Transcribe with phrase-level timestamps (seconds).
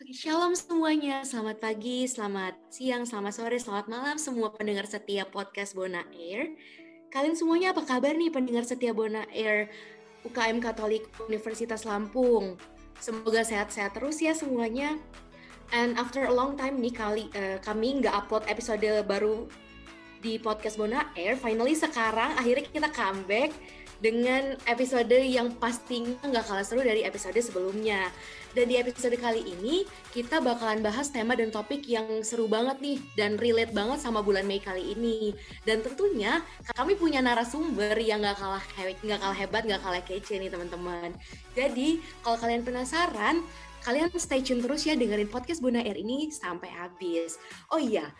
[0.00, 1.20] Oke, shalom semuanya.
[1.20, 6.56] Selamat pagi, selamat siang, selamat sore, selamat malam semua pendengar setia podcast Bona Air.
[7.12, 9.68] Kalian semuanya apa kabar nih pendengar setia Bona Air
[10.24, 12.56] UKM Katolik Universitas Lampung?
[13.04, 14.96] Semoga sehat-sehat terus ya semuanya.
[15.76, 19.44] And after a long time nih kali uh, kami nggak upload episode baru
[20.24, 21.36] di podcast Bona Air.
[21.36, 23.52] Finally sekarang akhirnya kita comeback
[24.02, 28.10] dengan episode yang pastinya nggak kalah seru dari episode sebelumnya.
[28.52, 32.98] Dan di episode kali ini kita bakalan bahas tema dan topik yang seru banget nih
[33.16, 35.32] dan relate banget sama bulan Mei kali ini.
[35.64, 36.42] Dan tentunya
[36.74, 41.14] kami punya narasumber yang nggak kalah nggak kalah hebat, nggak kalah kece nih teman-teman.
[41.54, 43.40] Jadi kalau kalian penasaran,
[43.86, 47.38] kalian stay tune terus ya dengerin podcast Bunda Air ini sampai habis.
[47.72, 48.10] Oh iya,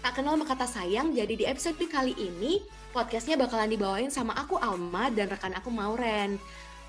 [0.00, 4.60] tak kenal maka kata sayang, jadi di episode kali ini podcastnya bakalan dibawain sama aku
[4.60, 6.36] Alma dan rekan aku Mauren.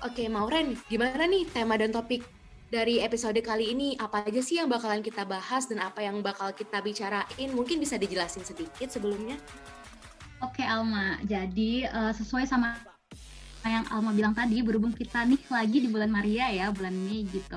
[0.04, 2.20] Oke Mauren, gimana nih tema dan topik
[2.68, 3.96] dari episode kali ini?
[3.96, 7.48] Apa aja sih yang bakalan kita bahas dan apa yang bakal kita bicarain?
[7.56, 9.40] Mungkin bisa dijelasin sedikit sebelumnya?
[10.44, 12.76] Oke Alma, jadi uh, sesuai sama
[13.64, 17.56] yang Alma bilang tadi, berhubung kita nih lagi di bulan Maria ya, bulan Mei gitu.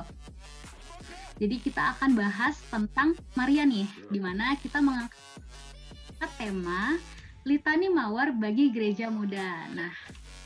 [1.35, 6.95] Jadi kita akan bahas tentang Maria nih, di mana kita mengangkat tema
[7.47, 9.71] Litani Mawar bagi Gereja Muda.
[9.71, 9.95] Nah,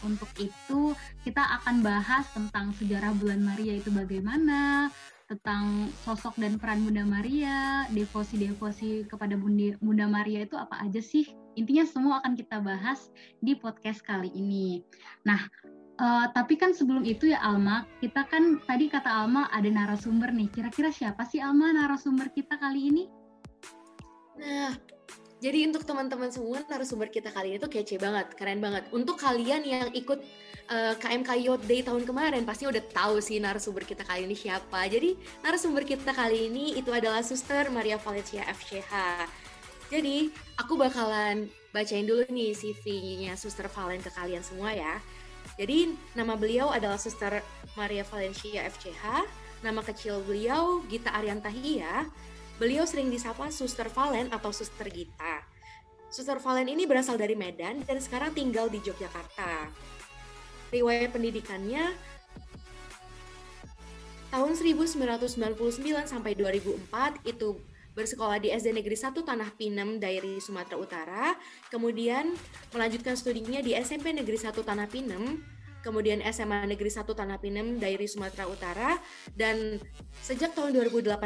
[0.06, 0.94] untuk itu
[1.26, 4.94] kita akan bahas tentang sejarah bulan Maria itu bagaimana,
[5.26, 9.34] tentang sosok dan peran Bunda Maria, devosi-devosi kepada
[9.82, 11.26] Bunda Maria itu apa aja sih?
[11.58, 13.10] Intinya semua akan kita bahas
[13.42, 14.86] di podcast kali ini.
[15.26, 15.42] Nah,
[15.98, 20.54] uh, tapi kan sebelum itu ya Alma, kita kan tadi kata Alma ada narasumber nih.
[20.54, 23.04] Kira-kira siapa sih Alma narasumber kita kali ini?
[24.38, 24.74] Nah,
[25.42, 28.86] jadi untuk teman-teman semua narasumber kita kali ini tuh kece banget, keren banget.
[28.94, 30.22] Untuk kalian yang ikut
[30.70, 34.86] uh, KMK Youth Day tahun kemarin pasti udah tahu sih narasumber kita kali ini siapa.
[34.86, 38.94] Jadi narasumber kita kali ini itu adalah Suster Maria Valencia FCH.
[39.89, 40.30] Jadi
[40.61, 45.02] aku bakalan bacain dulu nih CV-nya Suster Valen ke kalian semua ya.
[45.58, 47.42] Jadi nama beliau adalah Suster
[47.73, 49.26] Maria Valencia FCH,
[49.66, 52.05] nama kecil beliau Gita Ariantahia,
[52.61, 55.42] Beliau sering disapa Suster Valen atau Suster Gita.
[56.14, 59.66] Suster Valen ini berasal dari Medan dan sekarang tinggal di Yogyakarta.
[60.70, 61.89] Riwayat pendidikannya
[64.30, 65.58] tahun 1999
[66.05, 67.58] sampai 2004 itu
[67.98, 71.26] bersekolah di SD Negeri 1 Tanah Pinem, Dairi, Sumatera Utara.
[71.73, 72.30] Kemudian
[72.78, 75.42] melanjutkan studinya di SMP Negeri 1 Tanah Pinem
[75.81, 78.92] kemudian SMA Negeri 1 Tanah Pinem, Dairi Sumatera Utara,
[79.33, 79.81] dan
[80.21, 81.19] sejak tahun 2018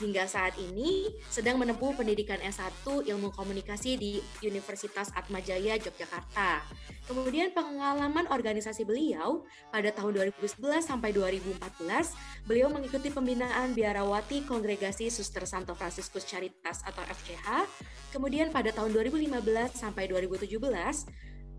[0.00, 6.62] hingga saat ini sedang menempuh pendidikan S1 Ilmu Komunikasi di Universitas Atmajaya, Yogyakarta.
[7.10, 9.42] Kemudian pengalaman organisasi beliau
[9.72, 17.00] pada tahun 2011 sampai 2014, beliau mengikuti pembinaan biarawati Kongregasi Suster Santo Fransiskus Caritas atau
[17.02, 17.66] FCH.
[18.12, 20.56] Kemudian pada tahun 2015 sampai 2017,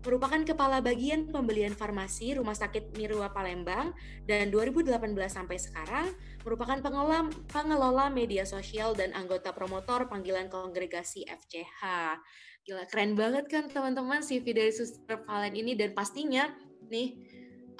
[0.00, 3.92] merupakan Kepala Bagian Pembelian Farmasi Rumah Sakit Mirua Palembang
[4.24, 4.96] dan 2018
[5.28, 6.06] sampai sekarang
[6.40, 11.82] merupakan pengelola, pengelola media sosial dan anggota promotor panggilan kongregasi FCH.
[12.64, 16.48] Gila, keren banget kan teman-teman CV dari Suster Valen ini dan pastinya
[16.88, 17.16] nih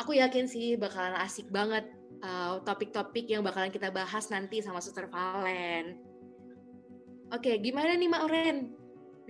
[0.01, 1.89] aku yakin sih bakalan asik banget
[2.25, 6.01] uh, topik-topik uh, yang bakalan kita bahas nanti sama Suster Valen.
[7.31, 8.80] Oke, gimana nih Mak Oren?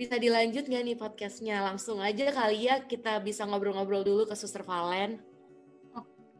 [0.01, 1.61] Bisa dilanjut nggak nih podcastnya?
[1.61, 5.21] Langsung aja kali ya kita bisa ngobrol-ngobrol dulu ke Suster Valen.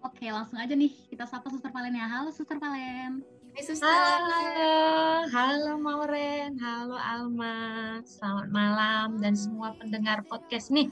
[0.01, 2.09] Oke, langsung aja nih kita sapa Suster Valen ya.
[2.09, 3.21] Halo Suster Valen.
[3.53, 3.85] Hai Suster.
[3.85, 8.01] Halo, halo Mauren, halo Alma.
[8.01, 10.89] Selamat malam dan semua pendengar podcast nih.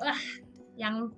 [0.00, 0.22] Wah,
[0.80, 1.12] yang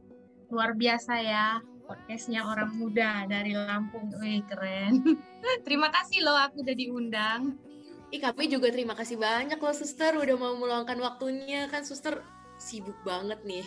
[0.50, 4.10] luar biasa ya podcastnya orang muda dari Lampung.
[4.18, 5.06] Wih, keren.
[5.66, 7.69] Terima kasih loh aku udah diundang.
[8.10, 12.26] Ih, kami juga terima kasih banyak loh suster udah mau meluangkan waktunya kan suster
[12.58, 13.62] sibuk banget nih.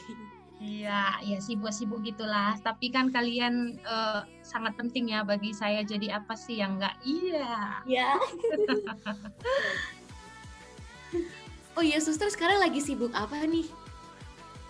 [0.64, 2.56] Iya, ya sibuk-sibuk gitulah.
[2.60, 5.84] Tapi kan kalian uh, sangat penting ya bagi saya.
[5.84, 6.96] Jadi apa sih yang enggak?
[7.04, 7.84] Iya.
[7.88, 8.10] Iya.
[11.80, 13.68] oh iya, suster sekarang lagi sibuk apa nih?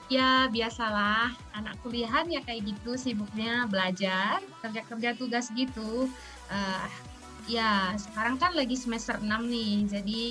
[0.09, 6.05] Ya biasalah, anak kuliahan ya kayak gitu sibuknya belajar, kerja-kerja tugas gitu.
[6.49, 6.85] Uh,
[7.43, 10.21] Ya, sekarang kan lagi semester 6 nih, jadi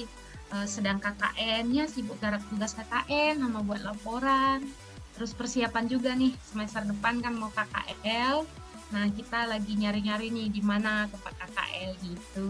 [0.56, 4.64] uh, sedang KKN-nya sibuk garap tugas KKN sama buat laporan.
[5.12, 8.48] Terus persiapan juga nih, semester depan kan mau KKL.
[8.92, 12.48] Nah, kita lagi nyari-nyari nih di mana tempat KKL gitu.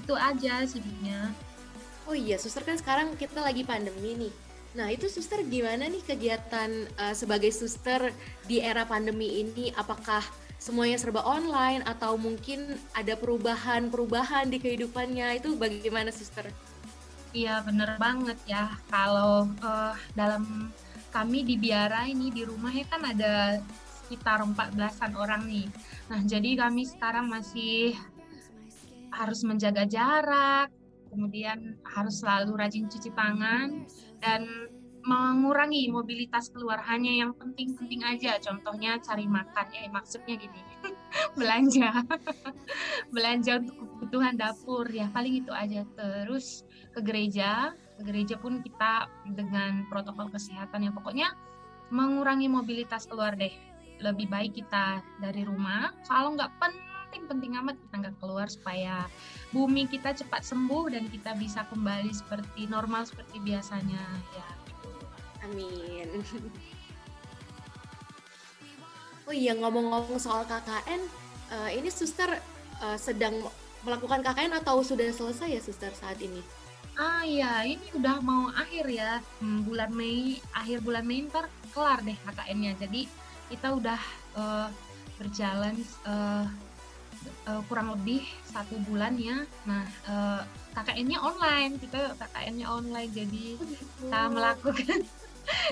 [0.00, 1.32] Itu aja sibuknya.
[2.04, 4.32] Oh iya, suster kan sekarang kita lagi pandemi nih.
[4.76, 6.68] Nah, itu suster gimana nih kegiatan
[7.00, 8.12] uh, sebagai suster
[8.44, 9.72] di era pandemi ini?
[9.72, 10.20] Apakah
[10.66, 16.50] semuanya serba online atau mungkin ada perubahan-perubahan di kehidupannya itu bagaimana suster?
[17.30, 20.74] Iya bener banget ya kalau uh, dalam
[21.14, 23.62] kami di Biara ini di rumahnya kan ada
[24.02, 25.70] sekitar 14-an orang nih.
[26.10, 27.94] Nah jadi kami sekarang masih
[29.14, 30.74] harus menjaga jarak,
[31.14, 33.86] kemudian harus selalu rajin cuci tangan
[34.18, 34.66] dan
[35.06, 38.42] mengurangi mobilitas keluar hanya yang penting-penting aja.
[38.42, 39.66] Contohnya cari makan.
[39.70, 40.60] Ya maksudnya gini
[41.38, 42.02] belanja.
[43.14, 44.90] Belanja untuk kebutuhan dapur.
[44.90, 45.86] Ya paling itu aja.
[45.94, 47.72] Terus ke gereja.
[47.96, 51.32] Ke gereja pun kita dengan protokol kesehatan yang pokoknya
[51.94, 53.54] mengurangi mobilitas keluar deh.
[54.02, 55.94] Lebih baik kita dari rumah.
[56.02, 59.06] Kalau nggak penting-penting amat kita nggak keluar supaya
[59.54, 64.02] bumi kita cepat sembuh dan kita bisa kembali seperti normal seperti biasanya.
[64.34, 64.65] Ya
[65.46, 66.10] Amin.
[69.26, 71.02] Oh iya ngomong-ngomong soal KKN,
[71.50, 72.30] uh, eh, ini suster
[72.78, 73.34] uh, sedang
[73.82, 76.38] melakukan KKN atau sudah selesai ya suster saat ini?
[76.94, 82.06] Ah iya, ini udah mau akhir ya hmm, bulan Mei, akhir bulan Mei ntar kelar
[82.06, 82.78] deh KKN-nya.
[82.78, 83.10] Jadi
[83.50, 83.98] kita udah
[84.38, 84.70] uh,
[85.18, 85.74] berjalan
[86.06, 86.46] uh,
[87.50, 89.42] uh, kurang lebih satu bulan ya.
[89.66, 90.42] Nah uh,
[90.78, 94.06] KKN-nya online, kita KKN-nya online, jadi oh, gitu.
[94.06, 95.00] kita melakukan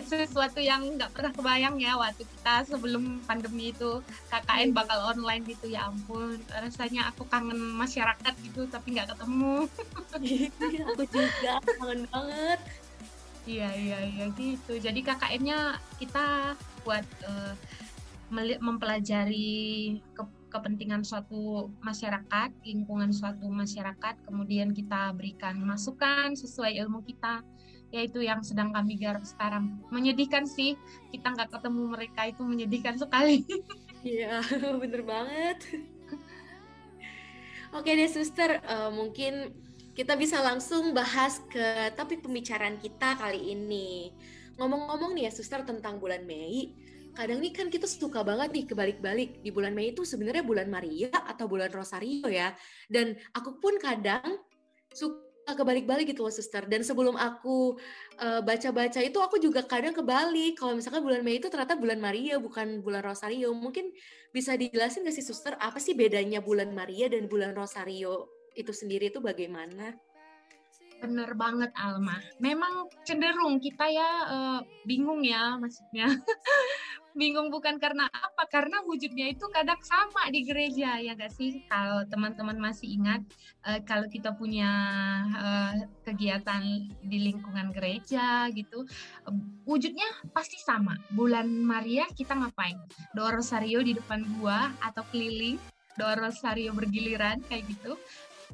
[0.06, 4.00] sesuatu yang nggak pernah kebayang ya waktu kita sebelum pandemi itu.
[4.31, 4.75] KKN iya.
[4.75, 6.38] bakal online gitu ya ampun.
[6.50, 9.67] Rasanya aku kangen masyarakat gitu tapi nggak ketemu.
[10.15, 12.61] Iya, aku juga kangen banget.
[13.44, 14.79] Iya iya iya gitu.
[14.81, 16.56] Jadi KKN-nya kita
[16.87, 17.53] buat uh,
[18.61, 20.23] mempelajari ke
[20.55, 27.43] kepentingan suatu masyarakat, lingkungan suatu masyarakat, kemudian kita berikan masukan sesuai ilmu kita
[27.94, 29.79] yaitu yang sedang kami garap sekarang.
[29.94, 30.75] Menyedihkan sih,
[31.14, 33.46] kita nggak ketemu mereka itu menyedihkan sekali.
[34.05, 34.44] Iya,
[34.85, 35.64] bener banget.
[37.73, 39.49] Oke deh suster, uh, mungkin
[39.96, 44.12] kita bisa langsung bahas ke topik pembicaraan kita kali ini.
[44.61, 46.76] Ngomong-ngomong nih ya suster tentang bulan Mei,
[47.17, 51.08] kadang nih kan kita suka banget nih kebalik-balik di bulan Mei itu sebenarnya bulan Maria
[51.08, 52.52] atau bulan Rosario ya.
[52.93, 54.37] Dan aku pun kadang
[54.93, 57.76] suka kebalik-balik gitu loh suster dan sebelum aku
[58.17, 62.41] baca baca-baca itu aku juga kadang kebalik kalau misalkan bulan Mei itu ternyata bulan Maria
[62.41, 63.93] bukan bulan Rosario mungkin
[64.32, 69.11] bisa dijelasin gak sih suster apa sih bedanya bulan Maria dan bulan Rosario itu sendiri
[69.11, 69.94] itu bagaimana?
[71.02, 72.17] Bener banget Alma.
[72.41, 76.08] Memang cenderung kita ya uh, bingung ya maksudnya.
[77.14, 81.62] bingung bukan karena apa karena wujudnya itu kadang sama di gereja ya gak sih?
[81.70, 83.22] Kalau teman-teman masih ingat
[83.62, 84.70] uh, kalau kita punya
[85.31, 88.82] uh, kegiatan di lingkungan gereja gitu
[89.25, 89.34] uh,
[89.64, 90.99] wujudnya pasti sama.
[91.14, 92.76] Bulan Maria kita ngapain?
[93.14, 95.56] Doa rosario di depan gua atau keliling
[95.94, 97.94] doa rosario bergiliran kayak gitu.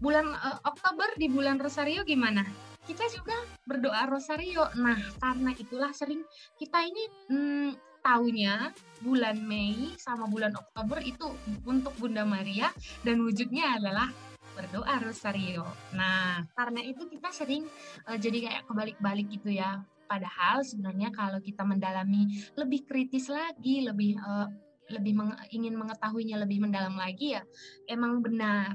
[0.00, 2.44] Bulan uh, Oktober di bulan rosario gimana?
[2.84, 4.68] Kita juga berdoa rosario.
[4.76, 6.24] Nah karena itulah sering
[6.56, 11.32] kita ini hmm, tahunya bulan Mei sama bulan Oktober itu
[11.64, 12.69] untuk Bunda Maria
[13.00, 14.12] dan wujudnya adalah
[14.52, 15.64] berdoa rosario.
[15.97, 17.64] Nah, karena itu kita sering
[18.05, 19.81] uh, jadi kayak kebalik-balik gitu ya.
[20.11, 24.50] Padahal sebenarnya kalau kita mendalami lebih kritis lagi, lebih uh,
[24.91, 27.43] lebih meng ingin mengetahuinya lebih mendalam lagi ya,
[27.87, 28.75] emang benar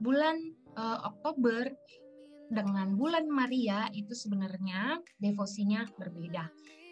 [0.00, 0.40] bulan
[0.80, 1.68] uh, Oktober
[2.50, 6.48] dengan bulan Maria itu sebenarnya devosinya berbeda.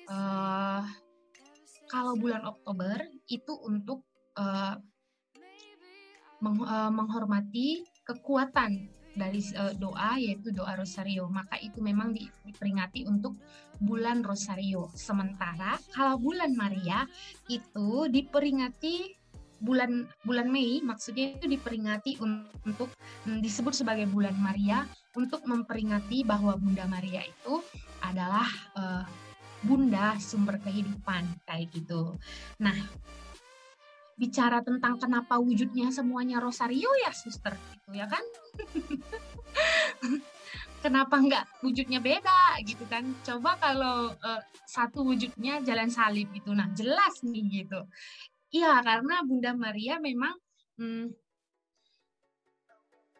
[0.08, 0.84] Uh,
[1.88, 4.04] kalau bulan Oktober itu untuk
[4.36, 4.76] uh,
[6.44, 11.26] meng, uh, menghormati kekuatan dari uh, doa yaitu doa rosario.
[11.26, 12.14] Maka itu memang
[12.46, 13.34] diperingati untuk
[13.82, 14.92] bulan rosario.
[14.94, 17.08] Sementara kalau bulan Maria
[17.50, 19.18] itu diperingati
[19.58, 22.22] bulan bulan Mei maksudnya itu diperingati
[22.62, 22.94] untuk
[23.26, 24.86] mm, disebut sebagai bulan Maria
[25.18, 27.58] untuk memperingati bahwa Bunda Maria itu
[27.98, 28.46] adalah
[28.78, 29.02] uh,
[29.62, 32.14] bunda sumber kehidupan kayak gitu.
[32.62, 32.74] Nah,
[34.18, 38.24] bicara tentang kenapa wujudnya semuanya rosario ya suster gitu ya kan?
[40.78, 43.02] Kenapa nggak wujudnya beda gitu kan?
[43.26, 47.82] Coba kalau uh, satu wujudnya jalan salib gitu nah jelas nih gitu.
[48.54, 50.34] Iya karena bunda Maria memang
[50.78, 51.10] hmm,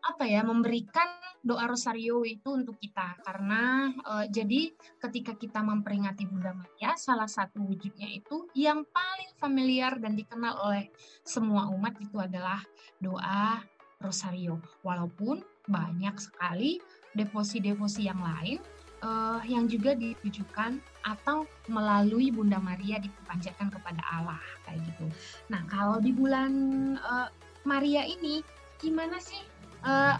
[0.08, 1.06] apa ya memberikan
[1.44, 7.62] doa rosario itu untuk kita karena uh, jadi ketika kita memperingati Bunda Maria salah satu
[7.62, 10.88] wujudnya itu yang paling familiar dan dikenal oleh
[11.22, 12.64] semua umat itu adalah
[12.98, 13.62] doa
[14.00, 16.80] rosario walaupun banyak sekali
[17.12, 18.58] devosi-devosi yang lain
[19.02, 25.06] uh, yang juga ditujukan atau melalui Bunda Maria dipanjatkan kepada Allah kayak gitu.
[25.52, 26.52] Nah kalau di bulan
[26.98, 27.28] uh,
[27.66, 28.42] Maria ini
[28.78, 29.42] gimana sih
[29.84, 30.16] uh,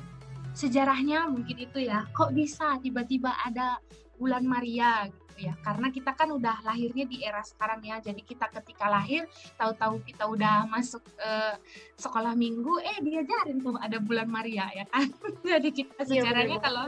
[0.53, 2.07] sejarahnya mungkin itu ya?
[2.11, 3.79] Kok bisa tiba-tiba ada
[4.19, 5.55] bulan Maria gitu ya?
[5.63, 8.03] Karena kita kan udah lahirnya di era sekarang ya.
[8.03, 9.25] Jadi kita ketika lahir
[9.55, 11.55] tahu-tahu kita udah masuk uh,
[11.95, 15.07] sekolah minggu, eh diajarin tuh ada bulan Maria ya kan?
[15.51, 16.85] Jadi kita iya, sejarahnya ya, kalau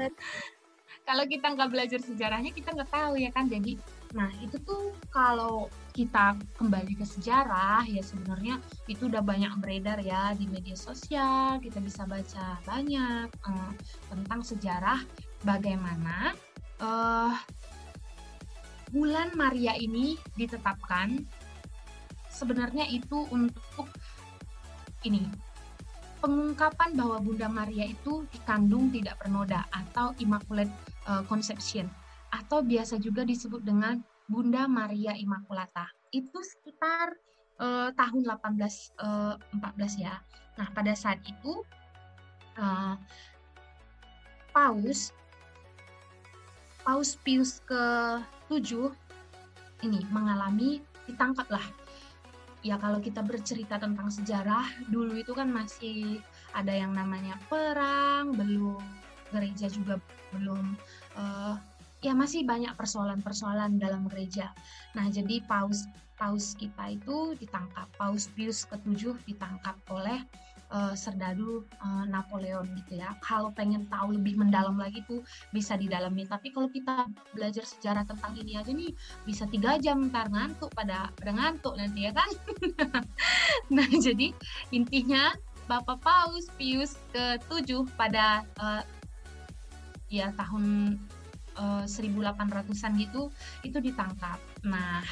[1.10, 3.74] kalau kita nggak belajar sejarahnya kita nggak tahu ya kan jadi
[4.11, 8.59] nah itu tuh kalau kita kembali ke sejarah ya sebenarnya
[8.90, 13.73] itu udah banyak beredar ya di media sosial kita bisa baca banyak uh,
[14.11, 14.99] tentang sejarah
[15.47, 16.35] bagaimana
[16.83, 17.38] uh,
[18.90, 21.23] bulan Maria ini ditetapkan
[22.26, 23.87] sebenarnya itu untuk
[25.07, 25.23] ini
[26.19, 30.71] pengungkapan bahwa Bunda Maria itu dikandung tidak bernoda atau immaculate
[31.07, 31.87] uh, conception
[32.30, 33.99] atau biasa juga disebut dengan
[34.30, 35.90] Bunda Maria Immaculata.
[36.14, 37.18] Itu sekitar
[37.58, 39.37] uh, tahun 1814 uh,
[39.99, 40.14] ya.
[40.58, 41.62] Nah, pada saat itu
[42.58, 42.94] uh,
[44.50, 45.14] Paus
[46.80, 48.90] Paus Pius ke-7
[49.87, 51.62] ini mengalami ditangkaplah
[52.60, 56.20] ya kalau kita bercerita tentang sejarah dulu itu kan masih
[56.52, 58.80] ada yang namanya perang belum
[59.32, 59.96] gereja juga
[60.37, 60.76] belum
[61.16, 61.56] uh,
[62.00, 64.52] ya masih banyak persoalan-persoalan dalam gereja.
[64.97, 65.85] Nah, jadi paus
[66.21, 70.21] paus kita itu ditangkap, paus Pius ketujuh ditangkap oleh
[70.69, 73.16] uh, serdadu uh, Napoleon gitu ya.
[73.25, 76.28] Kalau pengen tahu lebih mendalam lagi tuh bisa didalami.
[76.28, 78.92] Tapi kalau kita belajar sejarah tentang ini aja nih
[79.25, 82.30] bisa tiga jam ntar ngantuk pada pada ngantuk nanti ya kan.
[83.75, 84.37] nah jadi
[84.76, 85.33] intinya
[85.64, 88.83] Bapak Paus Pius ke-7 pada uh,
[90.11, 90.99] ya tahun
[91.59, 93.33] uh, 1800-an gitu
[93.66, 94.38] itu ditangkap.
[94.66, 95.02] Nah,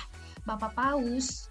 [0.45, 1.51] Bapak Paus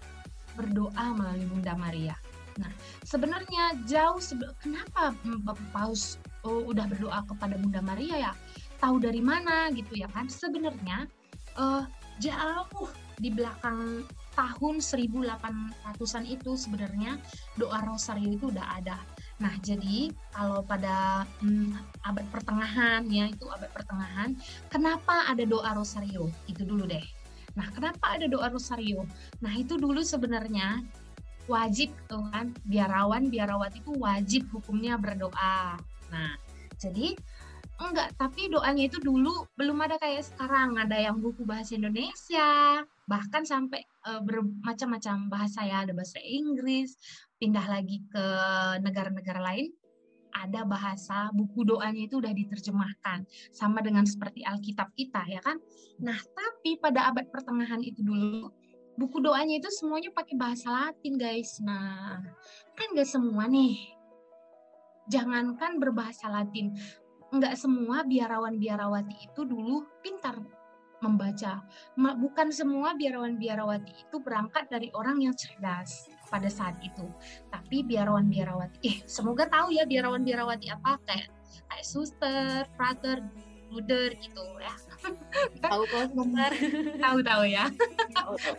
[0.54, 2.18] berdoa melalui Bunda Maria
[2.58, 2.72] Nah,
[3.06, 5.14] sebenarnya jauh sebe kenapa
[5.46, 8.32] Bapak Paus oh, udah berdoa kepada Bunda Maria ya?
[8.82, 10.26] Tahu dari mana gitu ya kan?
[10.26, 11.06] Sebenarnya
[11.54, 11.86] uh,
[12.18, 17.18] jauh di belakang tahun 1800-an itu sebenarnya
[17.58, 18.98] doa rosario itu udah ada.
[19.38, 24.34] Nah, jadi kalau pada hmm, abad pertengahan ya, itu abad pertengahan,
[24.66, 26.26] kenapa ada doa rosario?
[26.50, 27.06] Itu dulu deh.
[27.54, 29.06] Nah, kenapa ada doa rosario?
[29.38, 30.82] Nah, itu dulu sebenarnya
[31.48, 35.80] wajib tuh kan biarawan biarawati itu wajib hukumnya berdoa
[36.12, 36.32] nah
[36.76, 37.16] jadi
[37.80, 43.48] enggak tapi doanya itu dulu belum ada kayak sekarang ada yang buku bahasa Indonesia bahkan
[43.48, 47.00] sampai uh, bermacam-macam bahasa ya ada bahasa Inggris
[47.38, 48.24] pindah lagi ke
[48.82, 49.70] negara-negara lain
[50.28, 55.56] ada bahasa buku doanya itu udah diterjemahkan sama dengan seperti Alkitab kita ya kan
[55.98, 58.52] nah tapi pada abad pertengahan itu dulu
[58.98, 61.62] buku doanya itu semuanya pakai bahasa Latin guys.
[61.62, 62.18] Nah,
[62.74, 63.78] kan nggak semua nih.
[65.08, 66.74] Jangankan berbahasa Latin,
[67.32, 70.36] nggak semua biarawan-biarawati itu dulu pintar
[71.00, 71.62] membaca.
[71.96, 77.08] Bukan semua biarawan-biarawati itu berangkat dari orang yang cerdas pada saat itu.
[77.48, 81.28] Tapi biarawan-biarawati, eh semoga tahu ya biarawan-biarawati apa kayak
[81.68, 83.24] kayak suster, frater,
[83.68, 84.74] bruder gitu ya.
[85.64, 86.04] Tahu kok.
[86.10, 86.52] Sebentar
[87.04, 87.64] tahu tahu ya.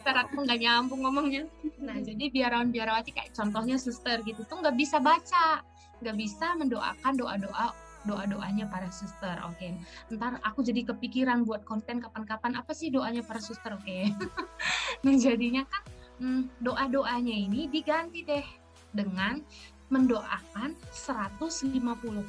[0.06, 1.44] Ntar aku nggak nyambung ngomongnya.
[1.82, 5.66] Nah jadi biarawan biarawati kayak contohnya suster gitu tuh nggak bisa baca
[6.00, 7.68] nggak bisa mendoakan doa doa
[8.08, 9.60] doa doanya para suster oke.
[9.60, 9.76] Okay.
[10.16, 13.84] ntar aku jadi kepikiran buat konten kapan-kapan apa sih doanya para suster oke.
[13.84, 14.16] Okay.
[15.04, 15.84] nah jadinya kan
[16.20, 18.46] hmm, doa doanya ini diganti deh
[18.94, 19.42] dengan
[19.90, 21.74] mendoakan 150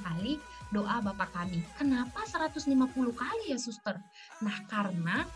[0.01, 0.41] kali
[0.73, 1.61] doa Bapak kami.
[1.77, 2.65] Kenapa 150
[3.13, 4.01] kali ya suster?
[4.41, 5.29] Nah karena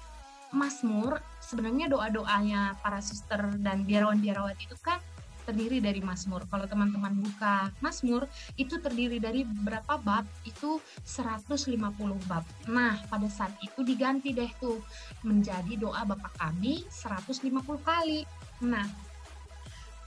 [0.54, 5.02] Mazmur sebenarnya doa-doanya para suster dan biarawan-biarawati itu kan
[5.44, 6.48] terdiri dari Mazmur.
[6.48, 8.24] Kalau teman-teman buka Mazmur
[8.56, 10.24] itu terdiri dari berapa bab?
[10.48, 11.76] Itu 150
[12.24, 12.44] bab.
[12.72, 14.80] Nah, pada saat itu diganti deh tuh
[15.22, 17.44] menjadi doa Bapak kami 150
[17.84, 18.24] kali.
[18.62, 18.86] Nah,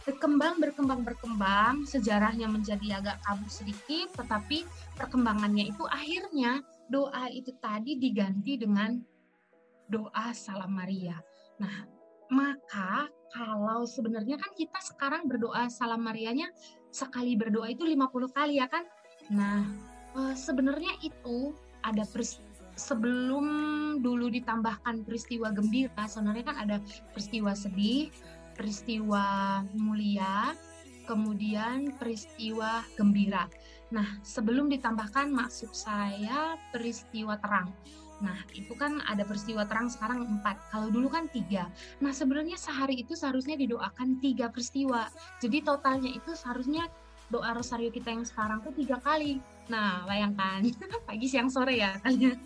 [0.08, 4.64] berkembang berkembang berkembang sejarahnya menjadi agak kabur sedikit tetapi
[4.96, 8.96] perkembangannya itu akhirnya doa itu tadi diganti dengan
[9.92, 11.20] doa salam Maria.
[11.60, 11.84] Nah,
[12.32, 16.48] maka kalau sebenarnya kan kita sekarang berdoa salam Marianya
[16.92, 18.88] sekali berdoa itu 50 kali ya kan?
[19.32, 19.68] Nah,
[20.16, 21.52] eh, sebenarnya itu
[21.84, 22.08] ada
[22.78, 23.46] sebelum
[24.00, 26.78] dulu ditambahkan peristiwa gembira, sebenarnya kan ada
[27.12, 28.14] peristiwa sedih,
[28.58, 30.52] peristiwa mulia,
[31.08, 33.48] kemudian peristiwa gembira.
[33.94, 37.72] Nah, sebelum ditambahkan maksud saya peristiwa terang.
[38.18, 40.58] Nah, itu kan ada peristiwa terang sekarang empat.
[40.74, 41.70] Kalau dulu kan tiga.
[42.02, 45.08] Nah, sebenarnya sehari itu seharusnya didoakan tiga peristiwa.
[45.38, 46.90] Jadi totalnya itu seharusnya
[47.28, 49.40] doa rosario kita yang sekarang tuh tiga kali.
[49.68, 50.64] Nah, bayangkan
[51.08, 52.00] pagi, siang, sore ya.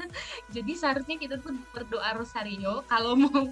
[0.56, 3.46] Jadi seharusnya kita tuh berdoa rosario kalau mau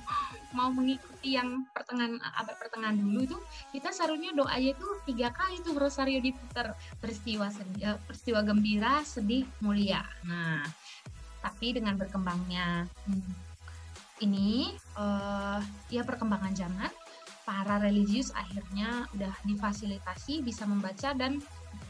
[0.50, 3.38] mau mengikuti yang pertengahan abad pertengahan dulu itu
[3.69, 9.45] kita seharusnya doanya itu tiga kali tuh rosario diputar peristiwa sedih, eh, peristiwa gembira, sedih,
[9.62, 10.01] mulia.
[10.25, 10.65] Nah,
[11.45, 13.31] tapi dengan berkembangnya hmm,
[14.25, 16.91] ini uh, ya perkembangan zaman
[17.50, 21.41] para religius akhirnya udah difasilitasi bisa membaca dan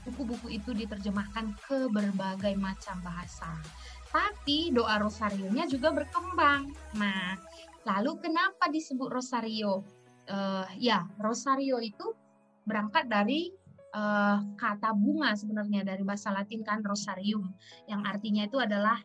[0.07, 3.59] buku-buku itu diterjemahkan ke berbagai macam bahasa.
[4.07, 6.71] Tapi doa rosarionya juga berkembang.
[6.95, 7.35] Nah,
[7.83, 9.83] lalu kenapa disebut rosario?
[10.31, 12.15] Uh, ya, rosario itu
[12.63, 13.51] berangkat dari
[13.91, 17.51] uh, kata bunga sebenarnya dari bahasa Latin kan rosarium,
[17.91, 18.95] yang artinya itu adalah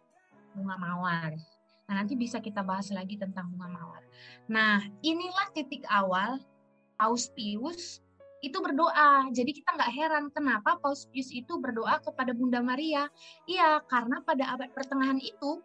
[0.55, 1.33] bunga mawar.
[1.85, 4.03] Nah, nanti bisa kita bahas lagi tentang bunga mawar.
[4.49, 6.41] Nah, inilah titik awal
[6.97, 8.01] Paus Pius
[8.45, 9.29] itu berdoa.
[9.33, 13.09] Jadi kita nggak heran kenapa Paus Pius itu berdoa kepada Bunda Maria.
[13.45, 15.61] Iya, karena pada abad pertengahan itu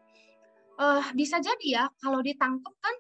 [0.79, 2.95] uh, bisa jadi ya kalau ditangkap kan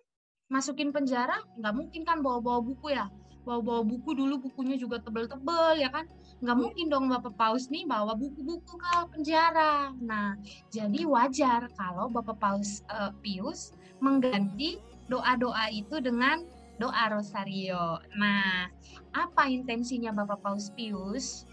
[0.51, 3.07] masukin penjara nggak mungkin kan bawa-bawa buku ya.
[3.47, 6.07] Bawa-bawa buku dulu bukunya juga tebel-tebel ya kan
[6.39, 9.91] nggak mungkin dong Bapak Paus nih bawa buku-buku ke penjara.
[9.99, 10.39] Nah,
[10.71, 14.79] jadi wajar kalau Bapak Paus uh, Pius mengganti
[15.11, 16.47] doa-doa itu dengan
[16.79, 17.99] doa rosario.
[18.15, 18.71] Nah,
[19.11, 21.43] apa intensinya Bapak Paus Pius?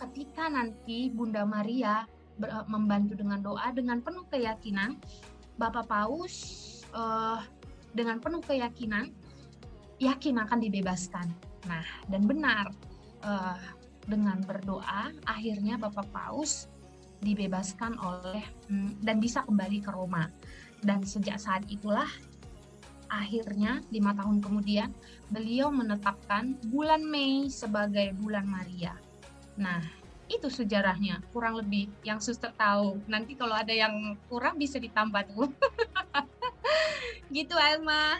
[0.00, 2.08] Ketika nanti Bunda Maria
[2.40, 4.96] eh, membantu dengan doa dengan penuh keyakinan,
[5.60, 6.34] Bapak Paus
[6.96, 7.44] uh,
[7.92, 9.12] dengan penuh keyakinan
[10.00, 11.28] yakin akan dibebaskan.
[11.68, 12.72] Nah, dan benar
[13.22, 13.60] uh,
[14.06, 16.66] dengan berdoa akhirnya Bapak Paus
[17.22, 20.26] dibebaskan oleh hmm, dan bisa kembali ke Roma.
[20.82, 22.10] Dan sejak saat itulah
[23.06, 24.90] akhirnya lima tahun kemudian
[25.30, 28.98] beliau menetapkan bulan Mei sebagai bulan Maria.
[29.54, 29.84] Nah,
[30.26, 32.98] itu sejarahnya kurang lebih yang suster tahu.
[33.06, 35.52] Nanti kalau ada yang kurang bisa ditambah tuh.
[37.36, 38.18] gitu Elma.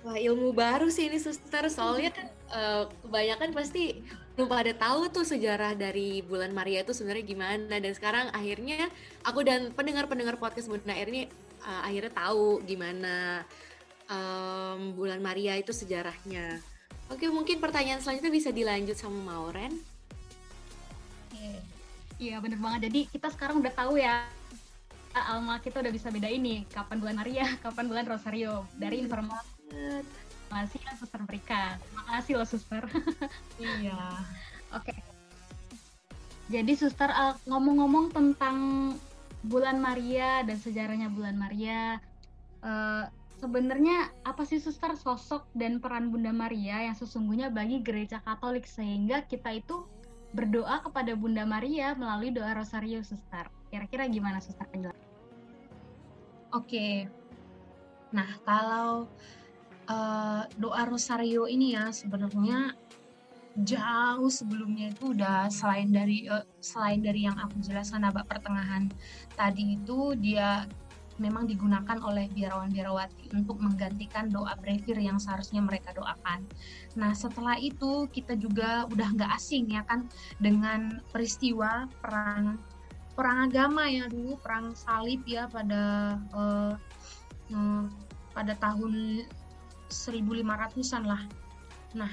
[0.00, 4.02] Wah ilmu baru sih ini suster soalnya kan uh, kebanyakan pasti
[4.34, 8.88] belum pada tahu tuh sejarah dari bulan Maria itu sebenarnya gimana dan sekarang akhirnya
[9.26, 11.22] aku dan pendengar-pendengar podcast Bunda Air ini
[11.66, 13.44] uh, akhirnya tahu gimana
[14.08, 16.62] um, bulan Maria itu sejarahnya.
[17.10, 19.74] Oke mungkin pertanyaan selanjutnya bisa dilanjut sama Mauren.
[22.20, 22.92] Iya bener banget.
[22.92, 24.28] Jadi kita sekarang udah tahu ya
[25.10, 29.50] Alma kita udah bisa beda ini kapan bulan Maria, kapan bulan Rosario dari informasi
[30.50, 31.78] kasih ya suster berikan.
[31.78, 32.82] Terima kasih loh suster.
[33.62, 34.18] iya.
[34.74, 34.90] Oke.
[34.90, 34.98] Okay.
[36.50, 38.58] Jadi suster uh, ngomong-ngomong tentang
[39.46, 42.02] bulan Maria dan sejarahnya bulan Maria,
[42.66, 43.06] uh,
[43.40, 49.24] sebenarnya apa sih suster sosok dan peran Bunda Maria yang sesungguhnya bagi gereja Katolik sehingga
[49.24, 49.86] kita itu
[50.36, 53.48] berdoa kepada Bunda Maria melalui doa Rosario suster.
[53.72, 55.00] Kira-kira gimana suster penjelasan?
[56.50, 56.66] Oke.
[56.66, 56.94] Okay.
[58.10, 59.06] Nah, kalau
[59.90, 62.78] uh, doa rosario ini ya sebenarnya
[63.58, 68.86] jauh sebelumnya itu udah selain dari uh, selain dari yang aku jelaskan abad pertengahan
[69.34, 70.70] tadi itu dia
[71.20, 76.48] memang digunakan oleh biarawan-biarawati untuk menggantikan doa brevir yang seharusnya mereka doakan.
[76.96, 80.08] Nah setelah itu kita juga udah nggak asing ya kan
[80.40, 82.56] dengan peristiwa perang
[83.12, 86.72] perang agama ya dulu perang salib ya pada uh,
[87.52, 87.84] uh,
[88.32, 89.28] pada tahun
[89.90, 91.22] 1500-an lah.
[91.98, 92.12] Nah,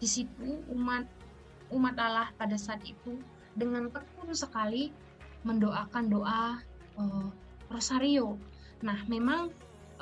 [0.00, 1.04] di situ umat
[1.70, 3.18] umat Allah pada saat itu
[3.54, 4.90] dengan tekun sekali
[5.46, 6.60] mendoakan doa
[6.98, 7.28] uh,
[7.72, 8.36] rosario.
[8.84, 9.48] Nah, memang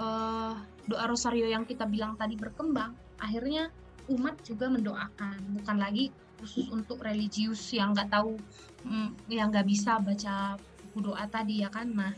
[0.01, 0.55] uh,
[0.89, 3.69] doa rosario yang kita bilang tadi berkembang, akhirnya
[4.09, 6.09] umat juga mendoakan, bukan lagi
[6.41, 8.39] khusus untuk religius yang nggak tahu,
[8.87, 10.57] mm, yang nggak bisa baca
[10.89, 11.93] buku doa tadi ya kan.
[11.93, 12.15] Nah,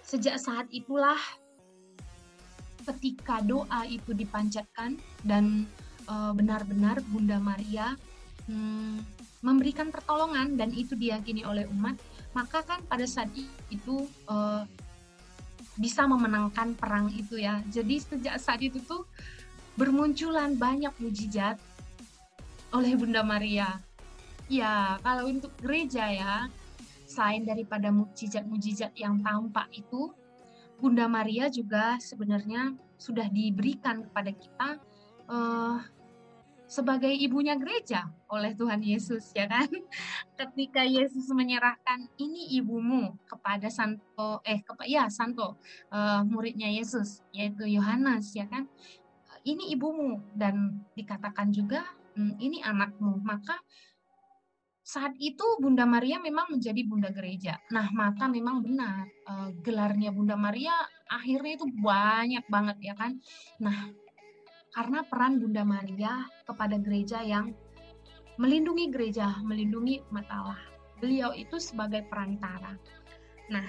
[0.00, 1.18] sejak saat itulah
[2.94, 4.96] ketika doa itu dipanjatkan
[5.26, 5.68] dan
[6.08, 7.94] uh, benar-benar Bunda Maria
[8.48, 9.04] hmm,
[9.44, 11.94] memberikan pertolongan dan itu diyakini oleh umat,
[12.34, 13.30] maka kan pada saat
[13.70, 14.66] itu uh,
[15.78, 17.62] bisa memenangkan perang itu ya.
[17.70, 19.06] Jadi sejak saat itu tuh
[19.78, 21.54] bermunculan banyak mujizat
[22.74, 23.78] oleh Bunda Maria.
[24.50, 26.34] Ya, kalau untuk gereja ya,
[27.06, 30.10] selain daripada mujizat-mujizat yang tampak itu,
[30.78, 34.68] Bunda Maria juga sebenarnya sudah diberikan kepada kita
[35.26, 35.78] uh,
[36.68, 39.66] sebagai ibunya gereja oleh Tuhan Yesus ya kan?
[40.38, 45.56] Ketika Yesus menyerahkan ini ibumu kepada Santo eh kepa, ya Santo
[45.90, 48.68] uh, muridnya Yesus yaitu Yohanes ya kan?
[49.42, 51.82] Ini ibumu dan dikatakan juga
[52.14, 53.24] hmm, ini anakmu.
[53.24, 53.56] Maka
[54.88, 57.60] saat itu Bunda Maria memang menjadi Bunda Gereja.
[57.68, 60.72] Nah, maka memang benar uh, gelarnya Bunda Maria
[61.12, 63.20] akhirnya itu banyak banget ya kan.
[63.60, 63.92] Nah,
[64.72, 67.52] karena peran Bunda Maria kepada gereja yang
[68.40, 70.60] melindungi gereja, melindungi umat Allah.
[71.04, 72.72] Beliau itu sebagai perantara.
[73.52, 73.68] Nah,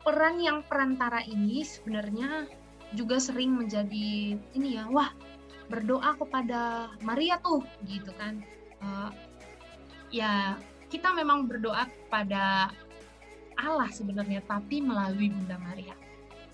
[0.00, 2.48] peran yang perantara ini sebenarnya
[2.96, 5.12] juga sering menjadi ini ya, wah
[5.68, 8.40] berdoa kepada Maria tuh gitu kan.
[8.80, 9.12] Uh,
[10.12, 10.60] ya
[10.92, 12.68] kita memang berdoa kepada
[13.56, 15.96] Allah sebenarnya, tapi melalui Bunda Maria.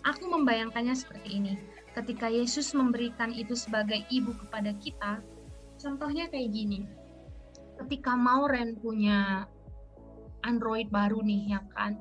[0.06, 1.54] Aku membayangkannya seperti ini.
[1.92, 5.18] Ketika Yesus memberikan itu sebagai ibu kepada kita,
[5.82, 6.86] contohnya kayak gini.
[7.82, 9.46] Ketika Mauren punya
[10.46, 11.98] Android baru nih ya kan.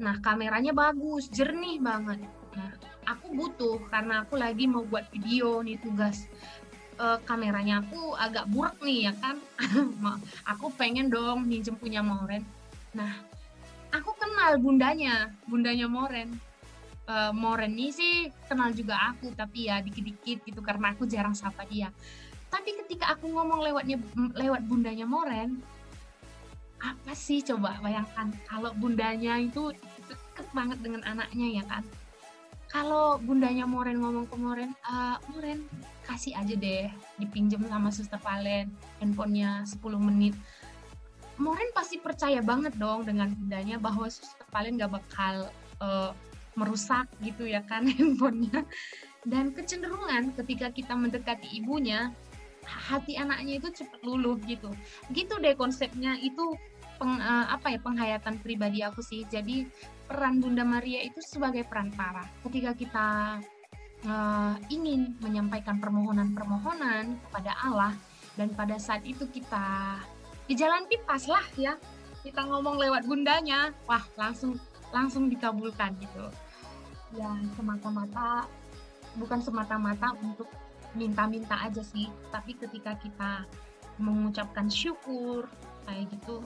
[0.00, 2.24] Nah, kameranya bagus, jernih banget.
[2.56, 2.72] Nah,
[3.04, 6.26] aku butuh karena aku lagi mau buat video nih tugas
[6.98, 9.36] uh, kameranya aku agak buruk nih ya kan?
[10.54, 12.44] Aku pengen dong minjem punya Moren.
[12.94, 13.12] Nah
[13.94, 16.34] aku kenal bundanya bundanya Moren.
[17.04, 18.14] Uh, Moren ini sih
[18.48, 21.92] kenal juga aku tapi ya dikit-dikit gitu karena aku jarang sapa dia.
[22.48, 23.98] Tapi ketika aku ngomong lewatnya
[24.34, 25.58] lewat bundanya Moren
[26.84, 28.28] apa sih coba bayangkan?
[28.44, 29.72] Kalau bundanya itu
[30.08, 31.84] deket banget dengan anaknya ya kan
[32.74, 35.62] kalau bundanya Moren ngomong ke Moren, uh, Moren
[36.02, 36.90] kasih aja deh
[37.22, 38.66] dipinjam sama suster Valen
[38.98, 40.34] handphonenya 10 menit.
[41.38, 46.10] Moren pasti percaya banget dong dengan bundanya bahwa suster Valen gak bakal uh,
[46.58, 48.66] merusak gitu ya kan handphonenya.
[49.22, 52.10] Dan kecenderungan ketika kita mendekati ibunya,
[52.66, 54.74] hati anaknya itu cepat luluh gitu.
[55.14, 56.58] Gitu deh konsepnya itu
[57.04, 59.28] peng, uh, apa ya penghayatan pribadi aku sih.
[59.28, 59.68] Jadi
[60.08, 62.24] peran Bunda Maria itu sebagai perantara.
[62.40, 63.08] Ketika kita
[64.08, 67.92] uh, ingin menyampaikan permohonan-permohonan kepada Allah
[68.40, 70.00] dan pada saat itu kita
[70.48, 71.76] di jalan pintas lah ya
[72.20, 74.60] kita ngomong lewat bundanya wah langsung
[74.92, 76.28] langsung dikabulkan gitu
[77.16, 78.44] ya semata-mata
[79.16, 80.50] bukan semata-mata untuk
[80.92, 83.48] minta-minta aja sih tapi ketika kita
[83.96, 85.46] mengucapkan syukur
[85.86, 86.42] kayak gitu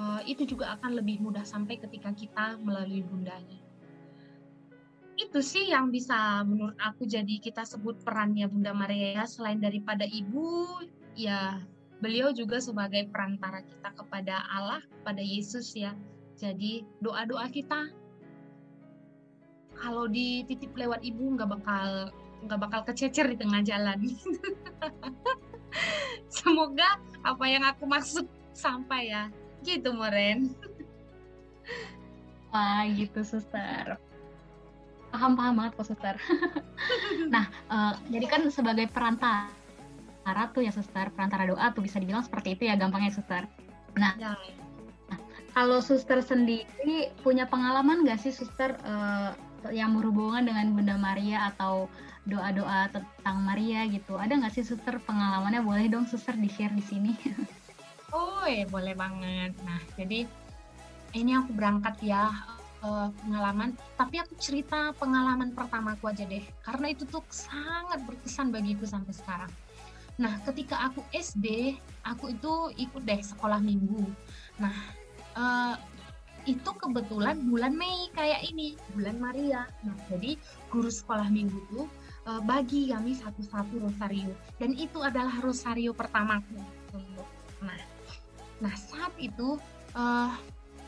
[0.00, 3.60] uh, itu juga akan lebih mudah sampai ketika kita melalui bundanya.
[5.20, 10.80] Itu sih yang bisa menurut aku jadi kita sebut perannya Bunda Maria selain daripada ibu,
[11.12, 11.60] ya
[12.00, 15.92] beliau juga sebagai perantara kita kepada Allah, kepada Yesus ya.
[16.40, 17.92] Jadi doa-doa kita
[19.76, 22.08] kalau dititip lewat ibu nggak bakal
[22.48, 24.00] nggak bakal kececer di tengah jalan.
[26.40, 28.24] Semoga apa yang aku maksud
[28.56, 29.28] sampai ya
[29.64, 30.54] gitu Moren.
[32.50, 33.96] Wah gitu suster.
[35.10, 36.16] Paham paham banget kok suster.
[37.30, 42.56] Nah uh, jadi kan sebagai perantara tuh ya suster perantara doa tuh bisa dibilang seperti
[42.56, 43.44] itu ya gampangnya suster.
[43.98, 44.38] Nah, ya.
[45.10, 45.18] nah
[45.52, 49.34] kalau suster sendiri punya pengalaman nggak sih suster uh,
[49.68, 51.90] yang berhubungan dengan Bunda Maria atau
[52.24, 54.16] doa-doa tentang Maria gitu?
[54.16, 55.60] Ada nggak sih suster pengalamannya?
[55.60, 57.12] Boleh dong suster di share di sini
[58.10, 59.54] Oh, ya boleh banget.
[59.62, 60.26] Nah, jadi
[61.14, 62.30] ini aku berangkat ya
[62.82, 68.86] uh, pengalaman, tapi aku cerita pengalaman pertamaku aja deh, karena itu tuh sangat berkesan bagiku
[68.86, 69.52] sampai sekarang.
[70.20, 74.04] Nah, ketika aku SD, aku itu ikut deh sekolah minggu.
[74.60, 74.74] Nah,
[75.38, 75.74] uh,
[76.48, 79.64] itu kebetulan bulan Mei kayak ini, bulan Maria.
[79.86, 80.36] Nah, jadi
[80.68, 81.86] guru sekolah minggu tuh
[82.26, 86.58] uh, bagi kami satu-satu rosario, dan itu adalah rosario pertamaku.
[87.60, 87.89] Nah,
[88.60, 89.56] Nah saat itu
[89.96, 90.32] uh,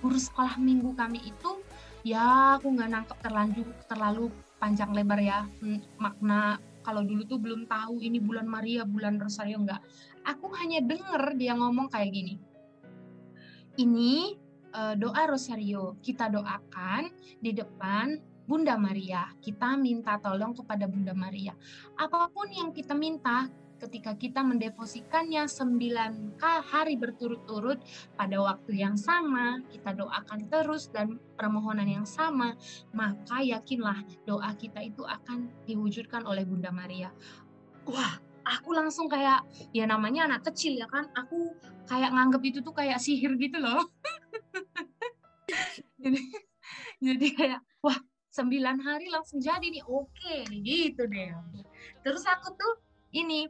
[0.01, 1.51] guru sekolah minggu kami itu
[2.03, 4.27] ya aku nggak nangkep terlanjur terlalu
[4.59, 9.63] panjang lebar ya hmm, makna kalau dulu tuh belum tahu ini bulan Maria bulan Rosario
[9.63, 9.81] nggak.
[10.27, 12.35] Aku hanya denger dia ngomong kayak gini
[13.81, 14.37] ini
[14.77, 17.09] uh, doa Rosario kita doakan
[17.41, 19.31] di depan Bunda Maria.
[19.39, 21.55] Kita minta tolong kepada Bunda Maria.
[21.97, 23.49] Apa pun yang kita minta
[23.83, 27.83] ketika kita mendeposikannya sembilan hari berturut-turut
[28.15, 32.55] pada waktu yang sama, kita doakan terus dan permohonan yang sama,
[32.95, 37.11] maka yakinlah doa kita itu akan diwujudkan oleh Bunda Maria.
[37.91, 39.43] Wah, aku langsung kayak
[39.75, 41.51] ya namanya anak kecil ya kan, aku
[41.91, 43.83] kayak nganggep itu tuh kayak sihir gitu loh.
[46.03, 46.23] jadi,
[47.03, 47.99] jadi kayak wah
[48.31, 51.35] sembilan hari langsung jadi nih oke okay, gitu deh.
[52.07, 52.75] Terus aku tuh
[53.13, 53.45] ini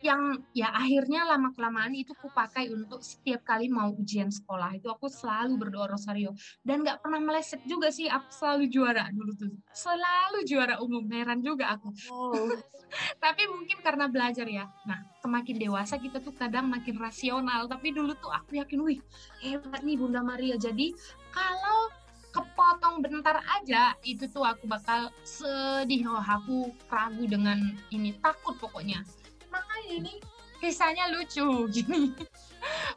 [0.00, 4.80] yang ya akhirnya lama kelamaan itu kupakai untuk setiap kali mau ujian sekolah.
[4.80, 6.32] Itu aku selalu berdoa rosario.
[6.64, 9.52] Dan nggak pernah meleset juga sih aku selalu juara dulu tuh.
[9.76, 11.92] Selalu juara umum heran juga aku.
[12.08, 12.48] Oh.
[13.24, 14.64] tapi mungkin karena belajar ya.
[14.88, 17.68] Nah semakin dewasa kita tuh kadang makin rasional.
[17.68, 19.00] Tapi dulu tuh aku yakin wih
[19.44, 20.56] hebat nih Bunda Maria.
[20.56, 20.96] Jadi
[21.28, 21.92] kalau
[22.32, 26.08] kepotong bentar aja itu tuh aku bakal sedih.
[26.08, 28.16] Oh aku ragu dengan ini.
[28.16, 29.04] Takut pokoknya
[29.50, 30.14] makanya ini
[30.60, 32.14] kisahnya lucu gini.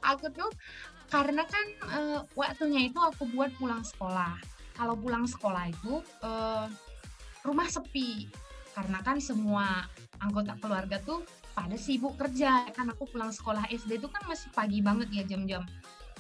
[0.03, 0.51] Aku tuh
[1.07, 4.37] karena kan uh, waktunya itu aku buat pulang sekolah.
[4.73, 6.65] Kalau pulang sekolah itu uh,
[7.45, 8.27] rumah sepi.
[8.73, 9.85] Karena kan semua
[10.17, 11.21] anggota keluarga tuh
[11.53, 12.67] pada sibuk kerja.
[12.73, 15.63] Kan aku pulang sekolah SD itu kan masih pagi banget ya jam-jam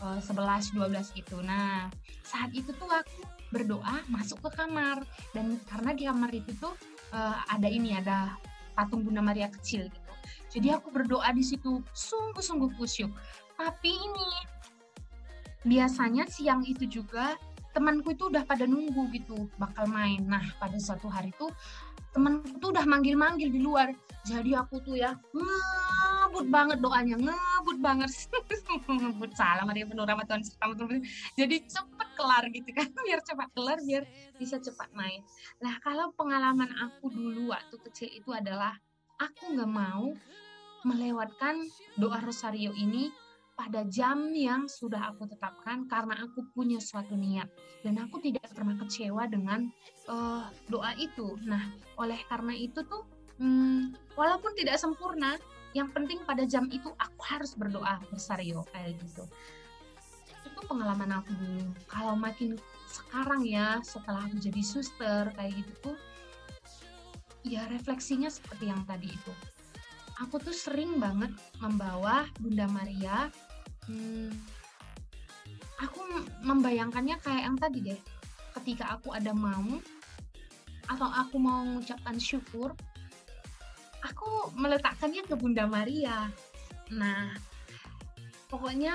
[0.05, 1.41] uh, 11 12 gitu.
[1.41, 1.89] Nah,
[2.21, 5.01] saat itu tuh aku berdoa masuk ke kamar.
[5.33, 6.77] Dan karena di kamar itu tuh
[7.09, 8.37] uh, ada ini ada
[8.77, 9.89] patung Bunda Maria kecil.
[9.89, 10.02] gitu.
[10.53, 13.09] Jadi aku berdoa di situ sungguh-sungguh kusyuk.
[13.57, 14.29] Tapi ini
[15.65, 17.33] biasanya siang itu juga
[17.73, 20.21] temanku itu udah pada nunggu gitu bakal main.
[20.29, 21.49] Nah pada suatu hari tuh
[22.13, 23.89] temanku tuh udah manggil-manggil di luar.
[24.23, 28.13] Jadi aku tuh ya ngebut banget doanya, ngebut banget.
[28.87, 31.01] ngebut salam Maria penuh rahmat Tuhan
[31.35, 34.05] Jadi cepet kelar gitu kan, biar cepat kelar, biar
[34.37, 35.25] bisa cepat main.
[35.59, 38.77] Nah kalau pengalaman aku dulu waktu kecil itu adalah
[39.23, 40.11] aku nggak mau
[40.83, 41.63] melewatkan
[41.95, 43.07] doa rosario ini
[43.53, 47.47] pada jam yang sudah aku tetapkan karena aku punya suatu niat
[47.85, 49.69] dan aku tidak pernah kecewa dengan
[50.09, 51.37] uh, doa itu.
[51.45, 51.61] Nah,
[52.01, 53.05] oleh karena itu tuh
[53.37, 55.37] hmm, walaupun tidak sempurna,
[55.77, 59.23] yang penting pada jam itu aku harus berdoa rosario kayak gitu.
[60.49, 61.65] Itu pengalaman aku dulu.
[61.85, 62.57] Kalau makin
[62.89, 65.97] sekarang ya setelah aku jadi suster kayak gitu tuh
[67.43, 69.33] ya refleksinya seperti yang tadi itu.
[70.23, 73.27] Aku tuh sering banget membawa Bunda Maria
[73.89, 74.31] hmm,
[75.83, 75.99] aku
[76.47, 77.99] membayangkannya kayak yang tadi deh.
[78.59, 79.79] Ketika aku ada mau
[80.87, 82.75] atau aku mau mengucapkan syukur
[84.03, 86.27] aku meletakkannya ke Bunda Maria.
[86.91, 87.33] Nah
[88.51, 88.93] pokoknya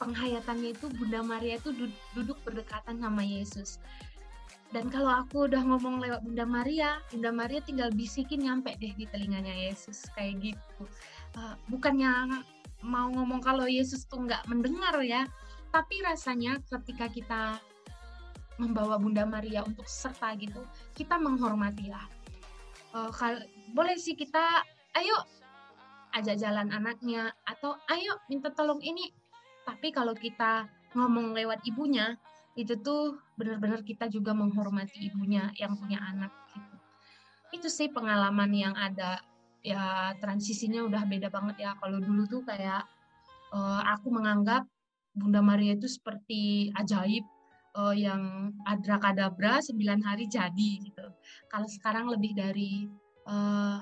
[0.00, 1.70] penghayatannya itu Bunda Maria itu
[2.16, 3.78] duduk berdekatan sama Yesus
[4.72, 9.04] dan kalau aku udah ngomong lewat Bunda Maria, Bunda Maria tinggal bisikin nyampe deh di
[9.04, 10.88] telinganya Yesus kayak gitu.
[11.36, 12.40] Uh, bukannya
[12.80, 15.28] mau ngomong kalau Yesus tuh nggak mendengar ya,
[15.68, 17.42] tapi rasanya ketika kita
[18.56, 20.64] membawa Bunda Maria untuk serta gitu,
[20.96, 22.08] kita menghormati lah.
[22.96, 23.12] Uh,
[23.76, 24.64] boleh sih kita,
[24.96, 25.16] ayo
[26.16, 29.12] ajak jalan anaknya atau ayo minta tolong ini.
[29.68, 30.64] Tapi kalau kita
[30.96, 32.16] ngomong lewat ibunya,
[32.52, 36.76] itu tuh benar-benar kita juga menghormati ibunya yang punya anak gitu.
[37.52, 39.20] Itu sih pengalaman yang ada
[39.64, 41.70] ya transisinya udah beda banget ya.
[41.80, 42.84] Kalau dulu tuh kayak
[43.56, 44.68] uh, aku menganggap
[45.12, 47.24] Bunda Maria itu seperti ajaib
[47.76, 51.06] uh, yang adrakadabra sembilan hari jadi gitu.
[51.48, 52.84] Kalau sekarang lebih dari
[53.28, 53.80] uh,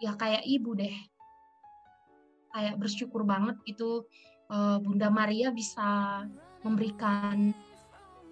[0.00, 0.96] ya kayak ibu deh.
[2.48, 3.60] Kayak bersyukur banget
[4.52, 6.24] uh, Bunda Maria bisa
[6.66, 7.54] memberikan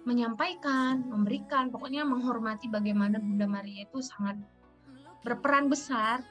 [0.07, 4.39] menyampaikan, memberikan, pokoknya menghormati bagaimana Bunda Maria itu sangat
[5.19, 6.23] berperan besar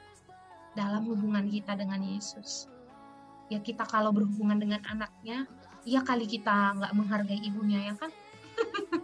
[0.73, 2.65] dalam hubungan kita dengan Yesus.
[3.53, 5.45] Ya kita kalau berhubungan dengan anaknya,
[5.85, 8.11] ya kali kita nggak menghargai ibunya ya kan?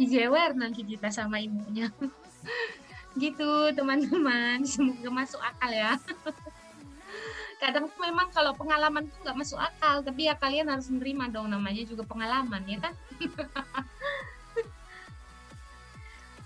[0.00, 1.92] Dijewer nanti kita sama ibunya.
[3.22, 6.00] gitu teman-teman, semoga masuk akal ya.
[7.62, 11.86] kadang memang kalau pengalaman tuh nggak masuk akal tapi ya kalian harus menerima dong namanya
[11.86, 12.94] juga pengalaman ya kan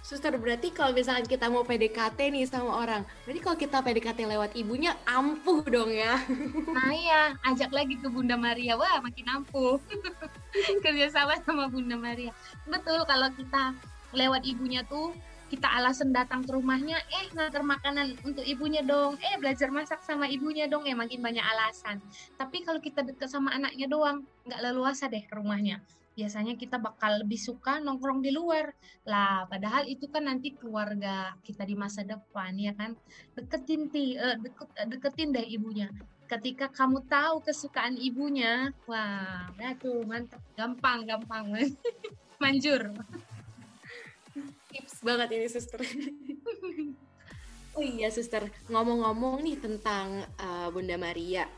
[0.06, 4.54] Suster berarti kalau misalnya kita mau PDKT nih sama orang, berarti kalau kita PDKT lewat
[4.54, 6.22] ibunya ampuh dong ya.
[6.78, 9.82] Nah iya, ajak lagi ke Bunda Maria, wah makin ampuh.
[10.86, 12.30] Kerjasama sama Bunda Maria.
[12.70, 13.74] Betul kalau kita
[14.14, 15.10] lewat ibunya tuh
[15.46, 20.26] kita alasan datang ke rumahnya, eh ngantar makanan untuk ibunya dong, eh belajar masak sama
[20.26, 22.02] ibunya dong, ya makin banyak alasan.
[22.34, 25.78] Tapi kalau kita deket sama anaknya doang, nggak leluasa deh ke rumahnya.
[26.16, 28.72] Biasanya kita bakal lebih suka nongkrong di luar.
[29.04, 32.96] Lah, padahal itu kan nanti keluarga kita di masa depan, ya kan?
[33.36, 35.92] Deketin, ti, uh, deket, deketin deh ibunya.
[36.26, 41.52] Ketika kamu tahu kesukaan ibunya, wah, ya tuh mantap, gampang, gampang.
[42.42, 42.96] Manjur
[44.76, 45.80] tips banget ini suster.
[47.76, 51.48] oh iya suster, ngomong-ngomong nih tentang uh, Bunda Maria.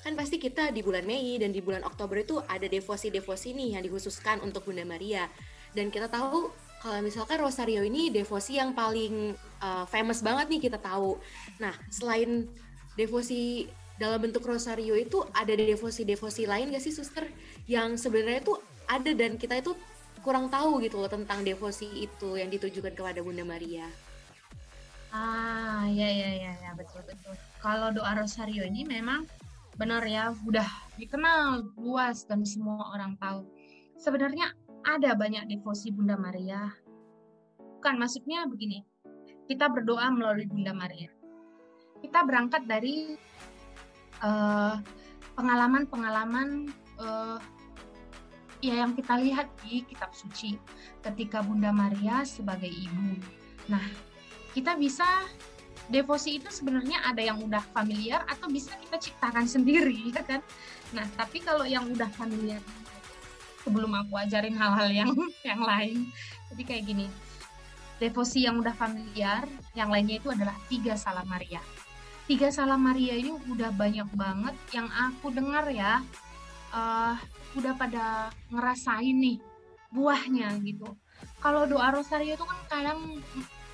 [0.00, 3.82] Kan pasti kita di bulan Mei dan di bulan Oktober itu ada devosi-devosi nih yang
[3.84, 5.28] dikhususkan untuk Bunda Maria.
[5.76, 6.48] Dan kita tahu
[6.80, 11.20] kalau misalkan Rosario ini devosi yang paling uh, famous banget nih kita tahu.
[11.60, 12.48] Nah, selain
[12.96, 13.68] devosi
[14.00, 17.28] dalam bentuk Rosario itu ada devosi-devosi lain gak sih suster
[17.68, 18.56] yang sebenarnya itu
[18.88, 19.76] ada dan kita itu
[20.20, 23.88] kurang tahu gitu loh tentang devosi itu yang ditujukan kepada Bunda Maria.
[25.10, 27.34] Ah, ya ya ya ya betul betul.
[27.58, 29.26] Kalau doa Rosario ini memang
[29.74, 30.66] benar ya udah
[31.00, 33.48] dikenal luas dan semua orang tahu.
[33.98, 34.54] Sebenarnya
[34.86, 36.70] ada banyak devosi Bunda Maria.
[37.80, 38.86] Bukan maksudnya begini.
[39.50, 41.10] Kita berdoa melalui Bunda Maria.
[42.00, 43.18] Kita berangkat dari
[44.22, 44.74] eh,
[45.40, 46.68] pengalaman-pengalaman
[47.00, 47.38] uh,
[48.60, 50.56] ya yang kita lihat di kitab suci
[51.00, 53.16] ketika Bunda Maria sebagai ibu.
[53.68, 53.82] Nah,
[54.52, 55.06] kita bisa
[55.90, 60.40] devosi itu sebenarnya ada yang udah familiar atau bisa kita ciptakan sendiri ya kan?
[60.94, 62.62] Nah tapi kalau yang udah familiar
[63.60, 65.10] sebelum aku ajarin hal-hal yang
[65.50, 66.08] yang lain
[66.54, 67.06] jadi kayak gini.
[68.00, 69.44] Devosi yang udah familiar
[69.76, 71.60] yang lainnya itu adalah tiga salam Maria.
[72.24, 76.00] Tiga salam Maria ini udah banyak banget yang aku dengar ya.
[76.70, 77.18] Uh,
[77.58, 79.38] udah pada ngerasain nih
[79.90, 80.86] buahnya gitu
[81.42, 83.00] kalau doa rosario itu kan kadang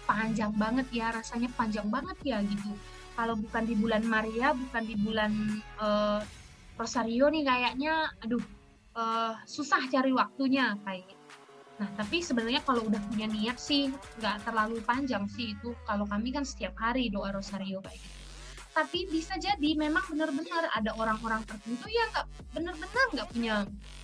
[0.07, 2.73] panjang banget ya rasanya panjang banget ya gitu
[3.17, 5.33] kalau bukan di bulan Maria bukan di bulan
[5.81, 6.21] uh,
[6.77, 8.45] Rosario nih kayaknya aduh
[8.93, 11.25] uh, susah cari waktunya kayak gitu.
[11.81, 13.89] Nah tapi sebenarnya kalau udah punya niat sih
[14.21, 18.16] nggak terlalu panjang sih itu kalau kami kan setiap hari doa Rosario kayak gitu.
[18.77, 23.55] Tapi bisa jadi memang benar-benar ada orang-orang tertentu yang nggak benar-benar nggak punya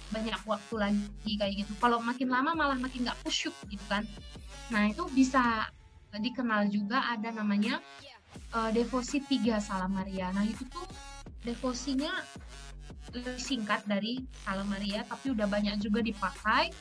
[0.09, 1.73] banyak waktu lagi kayak gitu.
[1.77, 4.09] Kalau makin lama malah makin nggak kusyuk gitu kan.
[4.73, 5.69] Nah itu bisa
[6.17, 7.85] dikenal juga ada namanya
[8.57, 10.33] uh, devosi tiga salam Maria.
[10.33, 10.89] Nah itu tuh
[11.45, 12.13] devosinya
[13.13, 16.73] lebih singkat dari salam Maria, tapi udah banyak juga dipakai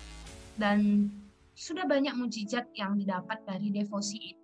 [0.55, 1.11] dan
[1.51, 4.40] sudah banyak mujizat yang didapat dari devosi itu.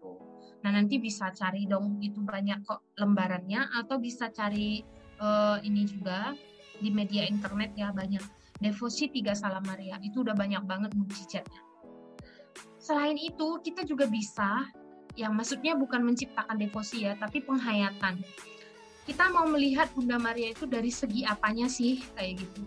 [0.66, 4.82] Nah nanti bisa cari dong itu banyak kok lembarannya atau bisa cari
[5.22, 6.34] uh, ini juga
[6.78, 8.22] di media internet ya banyak
[8.58, 11.62] devosi tiga salam Maria itu udah banyak banget mujizatnya.
[12.88, 14.64] Selain itu, kita juga bisa,
[15.20, 18.24] yang maksudnya bukan menciptakan devosi ya, tapi penghayatan.
[19.04, 22.64] Kita mau melihat Bunda Maria itu dari segi apanya sih, kayak gitu.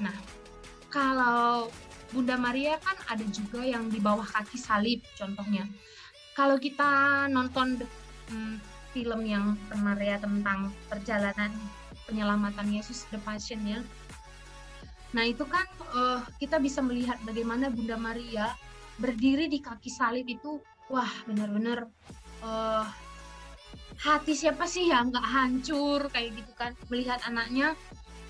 [0.00, 0.16] Nah,
[0.88, 1.68] kalau
[2.16, 5.68] Bunda Maria kan ada juga yang di bawah kaki salib, contohnya.
[6.38, 7.82] Kalau kita nonton
[8.30, 8.62] hmm,
[8.94, 11.50] film yang Maria tentang perjalanan
[12.06, 13.82] penyelamatan Yesus The Passion ya,
[15.16, 15.64] Nah itu kan
[15.96, 18.52] uh, kita bisa melihat bagaimana Bunda Maria
[19.00, 20.60] berdiri di kaki salib itu
[20.92, 21.88] wah benar-benar
[22.44, 22.84] uh,
[23.98, 26.76] hati siapa sih yang nggak hancur kayak gitu kan.
[26.92, 27.72] Melihat anaknya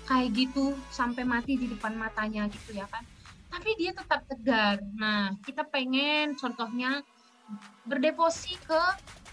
[0.07, 3.03] kayak gitu sampai mati di depan matanya gitu ya kan.
[3.49, 4.79] Tapi dia tetap tegar.
[4.95, 7.03] Nah kita pengen contohnya
[7.85, 8.81] berdevosi ke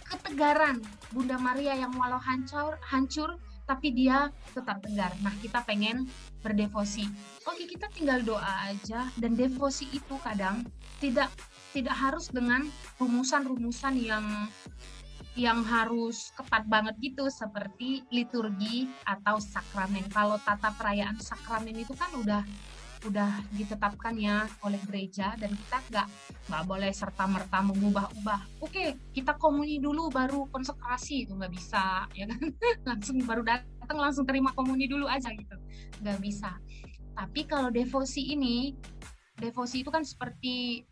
[0.07, 0.79] ketegaran
[1.11, 5.11] Bunda Maria yang walau hancur hancur tapi dia tetap tegar.
[5.27, 6.07] Nah, kita pengen
[6.39, 7.03] berdevosi.
[7.51, 10.63] Oke, kita tinggal doa aja dan devosi itu kadang
[11.03, 11.29] tidak
[11.75, 12.63] tidak harus dengan
[13.03, 14.25] rumusan-rumusan yang
[15.37, 20.09] yang harus ketat banget gitu seperti liturgi atau sakramen.
[20.09, 22.41] Kalau tata perayaan sakramen itu kan udah
[23.05, 26.07] udah ditetapkan ya oleh gereja dan kita nggak
[26.49, 28.65] nggak boleh serta merta mengubah-ubah.
[28.65, 32.41] Oke, kita komuni dulu baru konsekrasi itu nggak bisa ya kan
[32.89, 35.57] langsung baru datang langsung terima komuni dulu aja gitu
[36.01, 36.57] nggak bisa.
[37.17, 38.73] Tapi kalau devosi ini
[39.37, 40.85] devosi itu kan seperti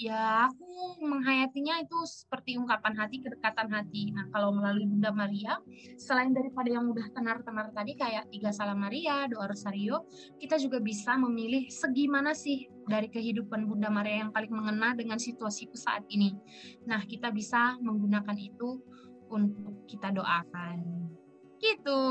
[0.00, 4.08] ya aku menghayatinya itu seperti ungkapan hati, kedekatan hati.
[4.16, 5.60] Nah, kalau melalui Bunda Maria,
[6.00, 10.08] selain daripada yang udah tenar-tenar tadi kayak tiga salam Maria, doa rosario,
[10.40, 15.76] kita juga bisa memilih segimana sih dari kehidupan Bunda Maria yang paling mengena dengan situasiku
[15.76, 16.32] saat ini.
[16.88, 18.80] Nah, kita bisa menggunakan itu
[19.28, 20.80] untuk kita doakan.
[21.60, 22.02] Gitu,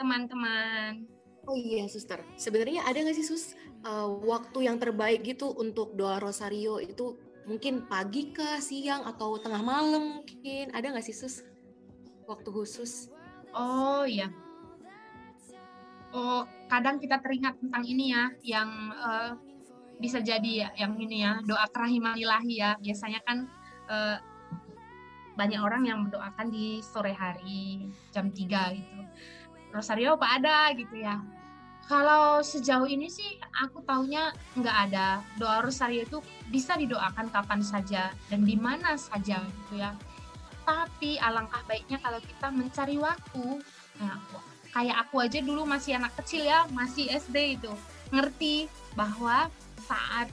[0.00, 1.15] teman-teman.
[1.46, 2.22] Oh iya, suster.
[2.34, 3.54] Sebenarnya ada nggak sih, sus,
[3.86, 7.14] uh, waktu yang terbaik gitu untuk doa rosario itu
[7.46, 11.46] mungkin pagi ke siang atau tengah malam mungkin ada nggak sih sus
[12.26, 13.06] waktu khusus?
[13.54, 14.26] Oh iya.
[16.10, 19.38] Oh kadang kita teringat tentang ini ya yang uh,
[20.02, 23.46] bisa jadi ya yang ini ya doa kerahiman ilahi ya biasanya kan
[23.86, 24.18] uh,
[25.38, 28.96] banyak orang yang mendoakan di sore hari jam 3 gitu.
[29.70, 31.20] Rosario apa ada gitu ya.
[31.86, 35.22] Kalau sejauh ini sih aku taunya nggak ada.
[35.38, 36.18] Doa rosario itu
[36.50, 39.94] bisa didoakan kapan saja dan di mana saja gitu ya.
[40.66, 43.62] Tapi alangkah baiknya kalau kita mencari waktu.
[44.02, 44.18] Nah,
[44.74, 47.70] kayak aku aja dulu masih anak kecil ya, masih SD itu.
[48.10, 48.66] Ngerti
[48.98, 49.46] bahwa
[49.86, 50.26] saat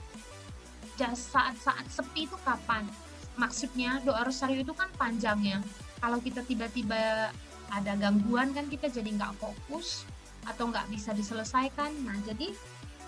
[0.98, 2.86] saat-saat sepi itu kapan
[3.34, 5.58] maksudnya doa rosario itu kan panjang ya
[5.98, 7.34] kalau kita tiba-tiba
[7.66, 10.06] ada gangguan kan kita jadi nggak fokus
[10.48, 11.90] atau nggak bisa diselesaikan.
[12.04, 12.52] Nah jadi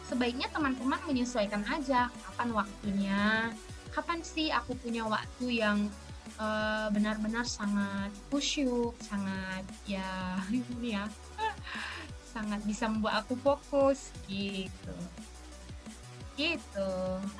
[0.06, 3.50] sebaiknya teman-teman menyesuaikan aja kapan waktunya
[3.90, 5.90] kapan sih aku punya waktu yang
[6.36, 11.08] benar benar-benar sangat khusyuk sangat ya ini ya
[12.36, 14.94] sangat bisa membuat aku fokus gitu
[16.36, 16.90] gitu.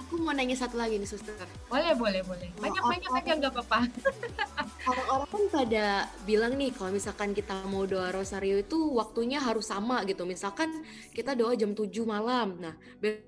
[0.03, 1.37] Aku mau nanya satu lagi nih suster
[1.69, 2.49] boleh boleh boleh.
[2.57, 3.79] Banyak oh, banyak aja nggak apa-apa.
[4.91, 5.87] Orang-orang kan pada
[6.25, 10.25] bilang nih kalau misalkan kita mau doa rosario itu waktunya harus sama gitu.
[10.25, 10.73] Misalkan
[11.13, 12.57] kita doa jam 7 malam.
[12.57, 12.75] Nah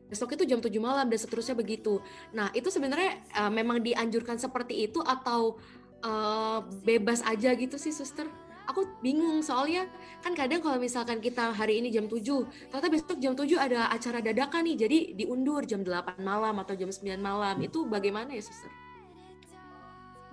[0.08, 2.00] besok itu jam 7 malam dan seterusnya begitu.
[2.32, 5.60] Nah itu sebenarnya uh, memang dianjurkan seperti itu atau
[6.02, 8.26] uh, bebas aja gitu sih suster
[8.68, 9.40] aku bingung.
[9.40, 9.88] Soalnya
[10.20, 12.20] kan kadang kalau misalkan kita hari ini jam 7
[12.68, 14.76] ternyata besok jam 7 ada acara dadakan nih.
[14.76, 17.56] Jadi diundur jam 8 malam atau jam 9 malam.
[17.64, 18.70] Itu bagaimana ya suster?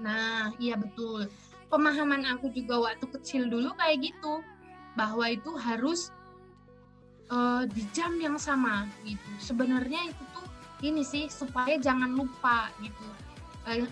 [0.04, 1.32] Nah iya betul.
[1.72, 4.44] Pemahaman aku juga waktu kecil dulu kayak gitu.
[5.00, 6.12] Bahwa itu harus
[7.32, 9.30] uh, di jam yang sama gitu.
[9.40, 10.46] Sebenarnya itu tuh
[10.84, 13.08] ini sih supaya jangan lupa gitu.
[13.66, 13.88] Uh,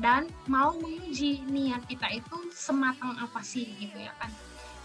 [0.00, 4.32] dan mau menguji niat kita itu sematang apa sih gitu ya kan.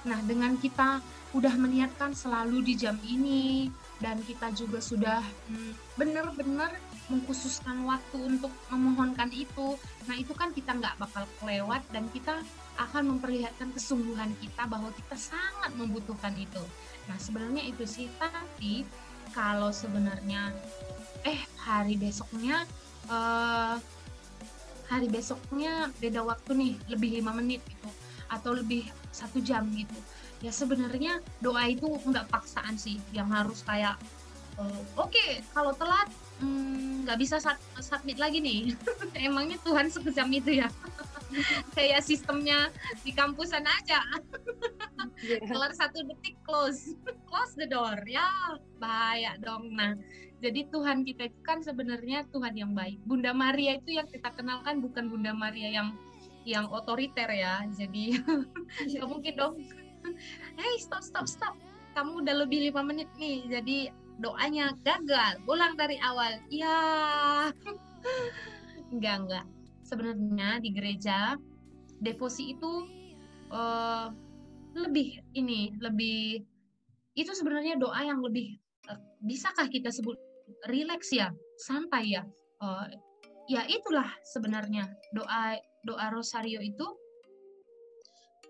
[0.06, 1.02] Nah, dengan kita
[1.34, 6.72] udah meniatkan selalu di jam ini dan kita juga sudah hmm, benar-benar
[7.10, 9.80] mengkhususkan waktu untuk memohonkan itu.
[10.06, 12.44] Nah, itu kan kita nggak bakal kelewat dan kita
[12.78, 16.62] akan memperlihatkan kesungguhan kita bahwa kita sangat membutuhkan itu.
[17.10, 18.86] Nah, sebenarnya itu sih, tapi
[19.34, 20.54] kalau sebenarnya
[21.26, 22.70] eh hari besoknya
[23.10, 23.82] uh,
[24.90, 27.90] hari besoknya beda waktu nih lebih lima menit gitu
[28.30, 29.98] atau lebih satu jam gitu.
[30.44, 33.98] Ya sebenarnya doa itu nggak paksaan sih yang harus kayak
[34.60, 36.10] uh, oke okay, kalau telat
[36.40, 37.40] nggak hmm, bisa
[37.80, 38.76] submit lagi nih
[39.28, 40.70] emangnya Tuhan sekejam itu ya
[41.76, 42.72] kayak sistemnya
[43.08, 44.04] di kampusan aja
[45.24, 45.40] yeah.
[45.48, 46.96] kelar satu detik close
[47.28, 48.28] close the door ya
[48.80, 49.96] bahaya dong nah
[50.44, 53.02] jadi Tuhan kita itu kan sebenarnya Tuhan yang baik.
[53.08, 55.98] Bunda Maria itu yang kita kenalkan bukan Bunda Maria yang
[56.46, 57.66] yang otoriter ya.
[57.74, 58.20] Jadi
[58.94, 59.56] nggak mungkin dong.
[60.54, 61.56] Hey stop stop stop.
[61.98, 63.48] Kamu udah lebih lima menit nih.
[63.48, 65.42] Jadi doanya gagal.
[65.48, 66.40] Ulang dari awal.
[66.52, 66.78] Ya.
[68.94, 69.46] enggak enggak.
[69.86, 71.38] Sebenarnya di gereja
[72.02, 72.72] devosi itu
[73.54, 74.10] uh,
[74.76, 76.44] lebih ini lebih
[77.16, 78.60] itu sebenarnya doa yang lebih
[78.92, 80.20] uh, bisakah kita sebut
[80.68, 82.24] rileks ya, santai ya.
[82.60, 82.88] Uh,
[83.46, 86.88] ya itulah sebenarnya doa doa rosario itu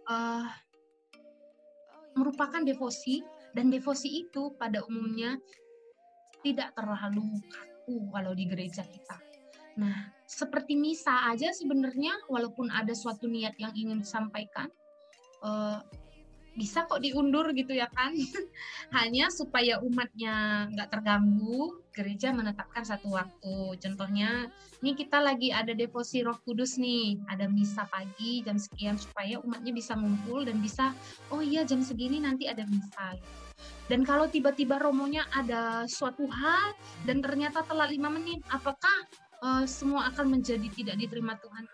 [0.08, 0.48] uh,
[2.16, 3.20] merupakan devosi
[3.56, 5.40] dan devosi itu pada umumnya
[6.44, 9.18] tidak terlalu kaku kalau di gereja kita.
[9.80, 14.68] Nah, seperti misa aja sebenarnya walaupun ada suatu niat yang ingin disampaikan,
[15.44, 15.80] uh,
[16.56, 18.16] bisa kok diundur gitu ya kan?
[18.96, 23.76] Hanya supaya umatnya nggak terganggu gereja menetapkan satu waktu.
[23.76, 24.48] Contohnya
[24.80, 29.76] ini kita lagi ada devosi roh kudus nih ada misa pagi jam sekian supaya umatnya
[29.76, 30.96] bisa ngumpul dan bisa
[31.34, 33.20] oh iya jam segini nanti ada misa
[33.86, 36.74] dan kalau tiba-tiba romonya ada suatu hal
[37.06, 38.96] dan ternyata telat lima menit apakah
[39.46, 41.66] uh, semua akan menjadi tidak diterima Tuhan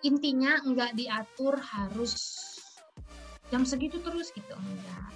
[0.00, 2.14] intinya nggak diatur harus
[3.52, 5.10] jam segitu terus gitu enggak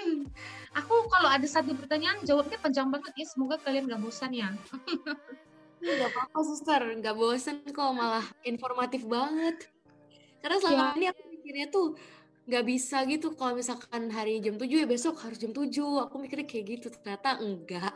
[0.00, 0.26] hmm,
[0.74, 4.50] aku kalau ada satu pertanyaan jawabnya panjang banget ya semoga kalian gak bosan ya
[5.78, 9.70] Gak apa-apa suster, gak bosan kok malah informatif banget.
[10.42, 10.96] Karena selama ya.
[10.98, 11.94] ini aku mikirnya tuh
[12.48, 15.68] gak bisa gitu kalau misalkan hari jam 7 ya besok harus jam 7.
[16.08, 17.92] Aku mikirnya kayak gitu, ternyata enggak.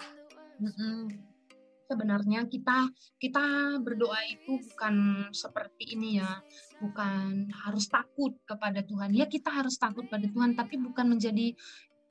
[1.88, 3.44] Sebenarnya kita kita
[3.80, 6.44] berdoa itu bukan seperti ini ya.
[6.84, 9.16] Bukan harus takut kepada Tuhan.
[9.16, 11.56] Ya kita harus takut pada Tuhan tapi bukan menjadi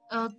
[0.09, 0.29] uh,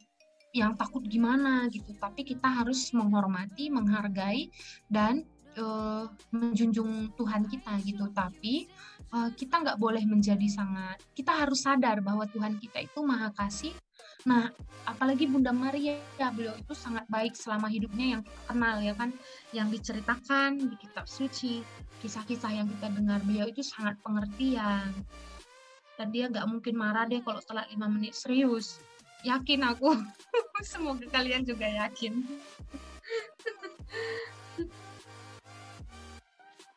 [0.53, 1.95] yang takut gimana gitu.
[1.97, 4.51] Tapi kita harus menghormati menghargai
[4.91, 5.23] dan
[5.59, 8.11] uh, menjunjung Tuhan kita gitu.
[8.13, 8.69] Tapi
[9.13, 13.73] uh, kita nggak boleh menjadi sangat kita harus sadar bahwa Tuhan kita itu maha kasih
[14.23, 14.55] Nah,
[14.87, 19.11] apalagi Bunda Maria ya beliau itu sangat baik selama hidupnya yang kita kenal ya kan,
[19.51, 21.67] yang diceritakan di kitab suci,
[21.99, 24.95] kisah-kisah yang kita dengar beliau itu sangat pengertian.
[25.99, 28.79] Dan dia nggak mungkin marah deh kalau telat lima menit serius.
[29.27, 29.91] Yakin aku.
[30.71, 32.23] Semoga kalian juga yakin.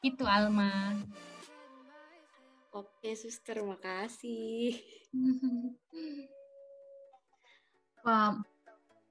[0.09, 0.97] itu Alma.
[2.75, 4.75] Oke, suster, makasih.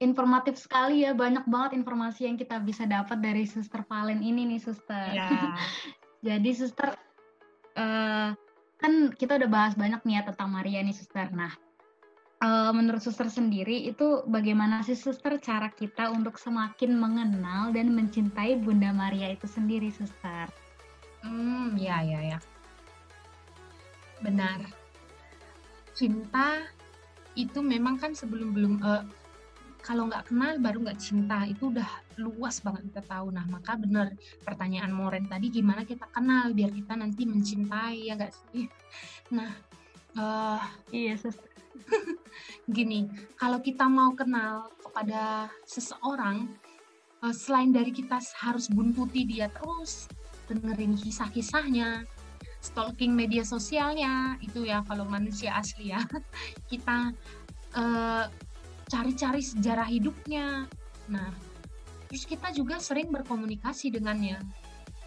[0.05, 1.17] informatif sekali ya.
[1.17, 5.17] Banyak banget informasi yang kita bisa dapat dari Suster Valen ini nih, Suster.
[5.17, 5.57] Ya.
[6.27, 6.93] Jadi, Suster,
[7.73, 8.29] uh,
[8.77, 11.33] kan kita udah bahas banyak nih ya tentang Maria nih, Suster.
[11.33, 11.49] Nah,
[12.45, 18.61] uh, menurut Suster sendiri itu bagaimana sih, Suster, cara kita untuk semakin mengenal dan mencintai
[18.61, 20.53] Bunda Maria itu sendiri, Suster?
[21.25, 22.39] Hmm, ya, ya, ya.
[24.21, 24.59] Benar.
[25.95, 26.63] Cinta
[27.35, 29.03] itu memang kan sebelum belum uh,
[29.83, 31.47] kalau nggak kenal baru nggak cinta.
[31.47, 31.89] Itu udah
[32.19, 33.31] luas banget kita tahu.
[33.31, 34.11] Nah maka benar
[34.43, 38.67] pertanyaan Moren tadi gimana kita kenal biar kita nanti mencintai ya nggak sih?
[39.31, 39.51] Nah
[40.19, 40.59] uh,
[40.91, 41.15] iya
[42.75, 43.07] gini
[43.37, 46.49] kalau kita mau kenal kepada seseorang
[47.21, 50.09] uh, selain dari kita harus buntuti dia terus
[50.45, 52.05] dengerin kisah-kisahnya
[52.65, 56.01] stalking media sosialnya itu ya kalau manusia asli ya
[56.71, 57.13] kita
[57.77, 58.25] uh,
[58.89, 60.65] cari-cari sejarah hidupnya.
[61.09, 61.29] Nah,
[62.09, 64.41] terus kita juga sering berkomunikasi dengannya.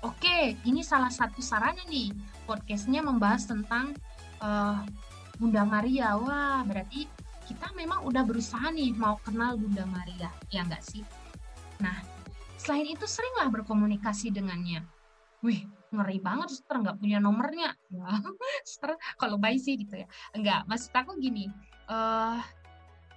[0.07, 2.15] Oke, ini salah satu sarana nih.
[2.47, 3.95] Podcastnya membahas tentang
[4.39, 4.83] uh,
[5.39, 6.15] Bunda Maria.
[6.15, 7.11] Wah, berarti
[7.51, 11.03] kita memang udah berusaha nih mau kenal Bunda Maria, ya enggak sih?
[11.83, 11.99] Nah,
[12.61, 14.87] selain itu seringlah berkomunikasi dengannya.
[15.43, 17.73] Wih, ngeri banget, suster nggak punya nomornya.
[17.89, 18.09] Ya,
[18.69, 20.07] suster kalau baik sih gitu ya.
[20.37, 21.49] Enggak, maksud aku gini,
[21.89, 22.41] uh,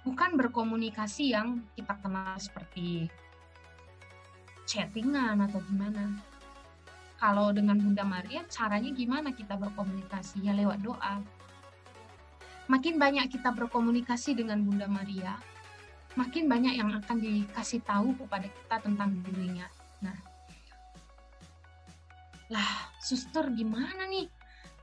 [0.02, 3.06] bukan berkomunikasi yang kita kenal seperti
[4.66, 6.16] chattingan atau gimana.
[7.22, 10.42] Kalau dengan Bunda Maria, caranya gimana kita berkomunikasi?
[10.42, 11.22] Ya lewat doa.
[12.66, 15.38] Makin banyak kita berkomunikasi dengan Bunda Maria,
[16.18, 19.66] makin banyak yang akan dikasih tahu kepada kita tentang dirinya.
[20.02, 20.16] Nah,
[22.52, 24.28] lah, suster gimana nih?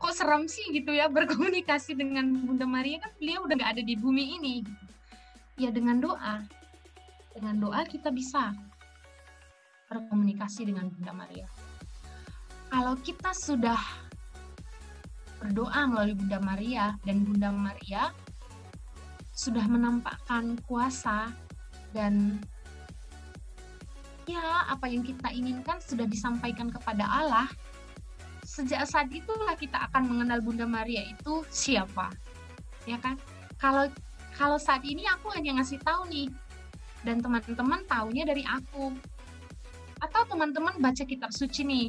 [0.01, 3.93] Kok seram sih gitu ya berkomunikasi dengan Bunda Maria kan beliau udah nggak ada di
[3.99, 4.55] bumi ini
[5.59, 6.41] ya dengan doa.
[7.36, 8.55] Dengan doa kita bisa
[9.91, 11.45] berkomunikasi dengan Bunda Maria.
[12.70, 13.78] Kalau kita sudah
[15.39, 18.09] berdoa melalui Bunda Maria dan Bunda Maria
[19.36, 21.32] sudah menampakkan kuasa
[21.95, 22.39] dan
[24.30, 27.49] ya apa yang kita inginkan sudah disampaikan kepada Allah.
[28.45, 32.13] Sejak saat itulah kita akan mengenal Bunda Maria itu siapa.
[32.86, 33.17] Ya kan?
[33.57, 33.89] Kalau
[34.38, 36.30] kalau saat ini aku hanya ngasih tahu nih.
[37.01, 38.93] Dan teman-teman taunya dari aku.
[39.99, 41.88] Atau teman-teman baca kitab suci nih.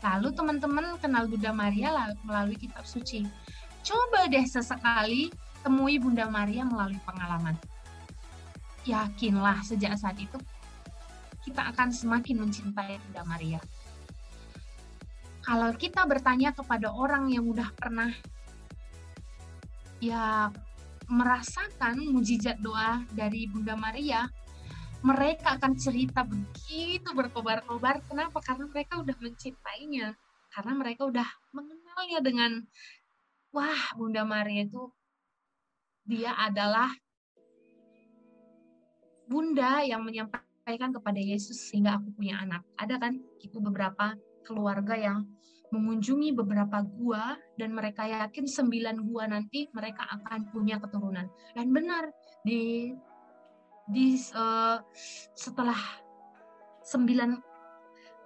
[0.00, 1.92] Lalu teman-teman kenal Bunda Maria
[2.24, 3.24] melalui kitab suci.
[3.84, 7.56] Coba deh sesekali temui Bunda Maria melalui pengalaman.
[8.88, 10.40] Yakinlah sejak saat itu
[11.46, 13.60] kita akan semakin mencintai Bunda Maria
[15.40, 18.12] kalau kita bertanya kepada orang yang udah pernah
[20.00, 20.52] ya
[21.10, 24.30] merasakan mujizat doa dari Bunda Maria,
[25.02, 27.98] mereka akan cerita begitu berkobar-kobar.
[28.06, 28.38] Kenapa?
[28.38, 30.14] Karena mereka udah mencintainya.
[30.50, 32.52] Karena mereka udah mengenalnya dengan,
[33.50, 34.86] wah Bunda Maria itu,
[36.06, 36.90] dia adalah
[39.30, 42.62] Bunda yang menyampaikan kepada Yesus sehingga aku punya anak.
[42.78, 43.18] Ada kan?
[43.42, 44.14] Itu beberapa
[44.46, 45.26] keluarga yang
[45.70, 52.10] mengunjungi beberapa gua dan mereka yakin sembilan gua nanti mereka akan punya keturunan dan benar
[52.42, 52.90] di
[53.86, 54.82] di uh,
[55.38, 55.78] setelah
[56.82, 57.38] sembilan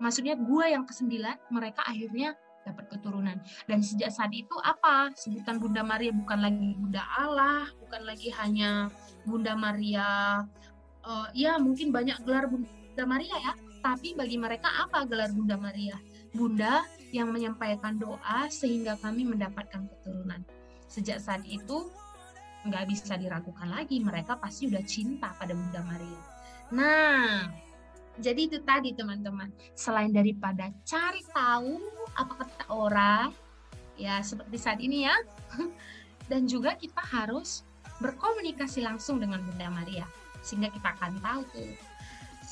[0.00, 2.32] maksudnya gua yang kesembilan mereka akhirnya
[2.64, 3.36] dapat keturunan
[3.68, 8.88] dan sejak saat itu apa sebutan Bunda Maria bukan lagi Bunda Allah bukan lagi hanya
[9.28, 10.40] Bunda Maria
[11.06, 13.54] uh, ya mungkin banyak gelar Bunda Maria ya.
[13.84, 16.00] Tapi bagi mereka apa gelar Bunda Maria?
[16.32, 16.82] Bunda
[17.14, 20.40] yang menyampaikan doa sehingga kami mendapatkan keturunan.
[20.88, 21.92] Sejak saat itu,
[22.64, 26.20] nggak bisa diragukan lagi, mereka pasti udah cinta pada Bunda Maria.
[26.72, 27.52] Nah,
[28.18, 31.76] jadi itu tadi teman-teman, selain daripada cari tahu
[32.16, 33.28] apa kata orang,
[34.00, 35.14] ya seperti saat ini ya,
[36.30, 37.62] dan juga kita harus
[38.00, 40.06] berkomunikasi langsung dengan Bunda Maria,
[40.44, 41.64] sehingga kita akan tahu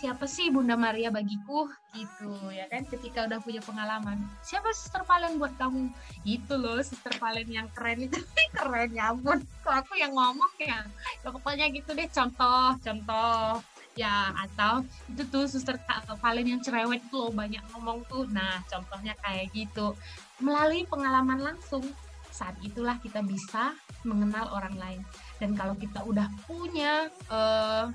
[0.02, 2.82] siapa sih Bunda Maria bagiku gitu ya kan?
[2.88, 5.92] Ketika udah punya pengalaman siapa suster Valen buat kamu?
[6.26, 8.18] Itu loh suster Valen yang keren itu.
[8.58, 9.38] Keren ya ampun.
[9.62, 10.82] Aku yang ngomong ya
[11.22, 13.62] ya pokoknya gitu deh contoh contoh.
[13.94, 15.78] Ya atau itu tuh suster
[16.18, 18.26] Valen yang cerewet tuh loh banyak ngomong tuh.
[18.26, 19.94] Nah contohnya kayak gitu.
[20.42, 21.84] Melalui pengalaman langsung
[22.32, 23.76] saat itulah kita bisa
[24.08, 25.00] mengenal orang lain
[25.36, 27.92] dan kalau kita udah punya uh,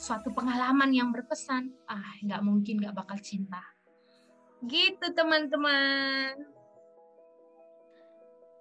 [0.00, 3.60] suatu pengalaman yang berkesan, ah nggak mungkin nggak bakal cinta.
[4.64, 6.40] Gitu teman-teman.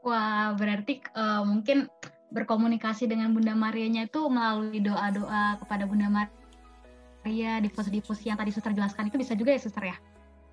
[0.04, 1.88] Wah, berarti uh, mungkin
[2.36, 8.76] berkomunikasi dengan Bunda Marianya itu melalui doa-doa kepada Bunda Maria di pos-pos yang tadi suster
[8.76, 9.97] jelaskan itu bisa juga ya suster ya?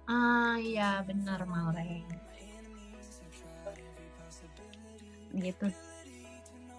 [0.07, 2.07] Ah iya benar Maureen.
[5.37, 5.69] Gitu.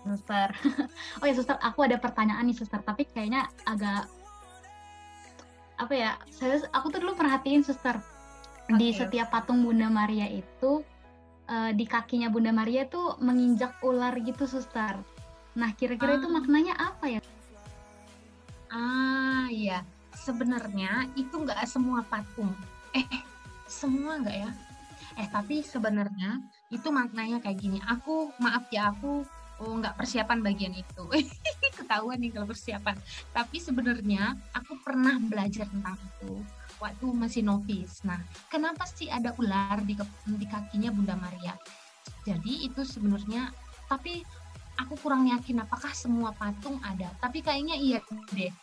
[0.02, 0.50] Suster.
[1.22, 4.10] oh ya suster, aku ada pertanyaan nih suster, tapi kayaknya agak
[5.78, 6.12] apa ya?
[6.34, 8.02] Saya aku tuh dulu perhatiin suster
[8.66, 8.76] okay.
[8.82, 10.82] di setiap patung Bunda Maria itu
[11.48, 14.98] uh, di kakinya Bunda Maria tuh menginjak ular gitu, suster.
[15.58, 16.20] Nah, kira-kira ah.
[16.22, 17.22] itu maknanya apa ya?
[18.70, 19.82] Ah, iya.
[20.18, 22.52] Sebenarnya itu nggak semua patung.
[22.94, 23.06] Eh,
[23.70, 24.52] semua nggak ya?
[25.18, 27.80] Eh, tapi sebenarnya itu maknanya kayak gini.
[27.86, 29.26] Aku, maaf ya, aku
[29.58, 31.04] oh nggak persiapan bagian itu.
[31.78, 32.96] Ketahuan nih kalau persiapan.
[33.34, 36.42] Tapi sebenarnya aku pernah belajar tentang itu
[36.78, 38.06] waktu masih novis.
[38.06, 38.22] Nah,
[38.54, 39.98] kenapa sih ada ular di,
[40.38, 41.58] di kakinya Bunda Maria?
[42.22, 43.50] Jadi itu sebenarnya,
[43.90, 44.22] tapi
[44.78, 47.10] aku kurang yakin apakah semua patung ada.
[47.18, 48.00] Tapi kayaknya iya
[48.34, 48.54] deh.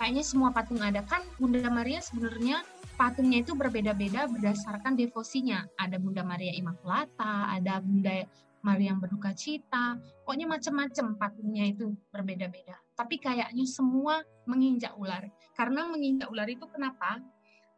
[0.00, 2.64] Kayaknya semua patung ada kan Bunda Maria sebenarnya
[3.00, 5.64] patungnya itu berbeda-beda berdasarkan devosinya.
[5.80, 8.28] Ada Bunda Maria Immaculata, ada Bunda
[8.60, 9.96] Maria yang berduka cita.
[10.28, 12.76] Pokoknya macam-macam patungnya itu berbeda-beda.
[12.92, 15.24] Tapi kayaknya semua menginjak ular.
[15.56, 17.24] Karena menginjak ular itu kenapa?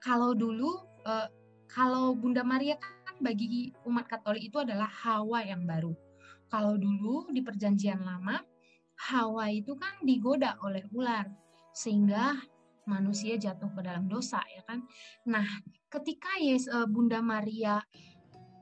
[0.03, 1.31] kalau dulu uh,
[1.71, 5.95] kalau Bunda Maria kan bagi umat Katolik itu adalah Hawa yang baru.
[6.51, 8.37] Kalau dulu di Perjanjian Lama
[9.09, 11.31] Hawa itu kan digoda oleh ular
[11.73, 12.37] sehingga
[12.89, 14.83] manusia jatuh ke dalam dosa ya kan.
[15.29, 15.47] Nah,
[15.91, 17.83] ketika Yes, uh, Bunda Maria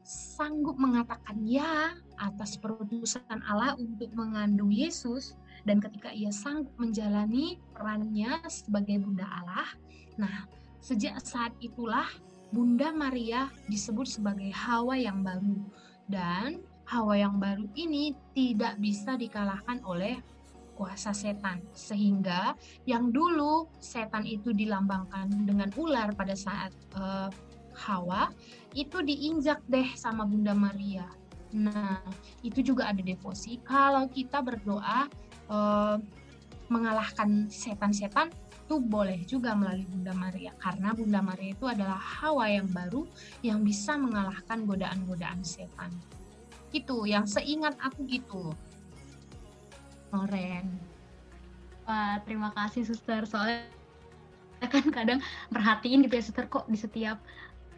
[0.05, 5.37] sanggup mengatakan ya atas perutusan Allah untuk mengandung Yesus
[5.69, 9.69] dan ketika ia sanggup menjalani perannya sebagai Bunda Allah,
[10.17, 10.49] nah
[10.81, 12.09] Sejak saat itulah
[12.51, 15.61] Bunda Maria disebut sebagai Hawa yang baru
[16.09, 20.19] dan Hawa yang baru ini tidak bisa dikalahkan oleh
[20.81, 22.57] kuasa setan sehingga
[22.89, 27.29] yang dulu setan itu dilambangkan dengan ular pada saat uh,
[27.77, 28.33] Hawa
[28.73, 31.05] itu diinjak deh sama Bunda Maria.
[31.53, 32.01] Nah,
[32.41, 35.05] itu juga ada devosi kalau kita berdoa
[35.53, 35.97] uh,
[36.73, 38.33] mengalahkan setan-setan
[38.71, 43.03] itu boleh juga melalui Bunda Maria karena Bunda Maria itu adalah hawa yang baru
[43.43, 45.91] yang bisa mengalahkan godaan-godaan setan.
[46.71, 48.55] Gitu, yang seingat aku gitu.
[50.11, 50.67] Loren.
[51.87, 53.27] Wah, terima kasih suster.
[53.27, 53.67] Soalnya
[54.61, 57.17] kan kadang perhatiin gitu ya suster kok di setiap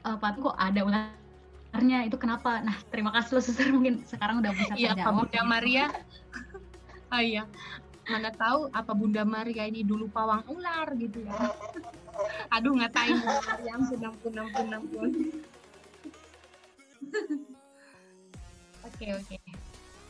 [0.03, 2.61] uh, patung kok ada ularnya itu kenapa?
[2.61, 4.99] Nah, terima kasih loh suster mungkin sekarang udah bisa iya, terjawab.
[4.99, 5.87] Iya, Bunda Maria.
[7.13, 7.45] oh iya,
[8.03, 11.33] mana tahu apa Bunda Maria ini dulu pawang ular gitu ya
[12.55, 13.15] aduh ngatain
[13.63, 15.11] yang senang pun ampun ampun
[18.87, 19.37] oke oke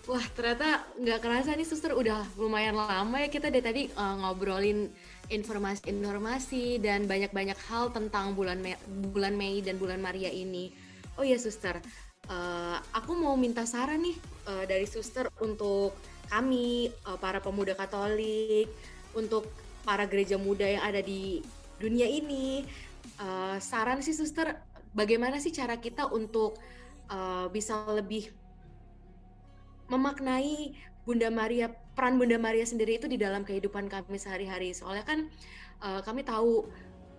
[0.02, 1.94] Wah ternyata nggak kerasa nih suster.
[1.94, 4.90] Udah lumayan lama ya kita dari tadi uh, ngobrolin
[5.30, 8.74] informasi-informasi dan banyak-banyak hal tentang bulan Mei,
[9.14, 10.74] bulan Mei dan bulan Maria ini.
[11.14, 11.78] Oh ya suster,
[12.26, 14.16] uh, aku mau minta saran nih
[14.50, 15.94] uh, dari suster untuk
[16.26, 18.66] kami uh, para pemuda Katolik
[19.14, 19.46] untuk
[19.86, 21.46] para gereja muda yang ada di
[21.78, 22.66] dunia ini.
[23.22, 24.58] Uh, saran sih suster
[24.90, 26.58] bagaimana sih cara kita untuk
[27.06, 28.41] uh, bisa lebih
[29.90, 35.18] memaknai Bunda Maria peran Bunda Maria sendiri itu di dalam kehidupan kami sehari-hari soalnya kan
[35.82, 36.70] uh, kami tahu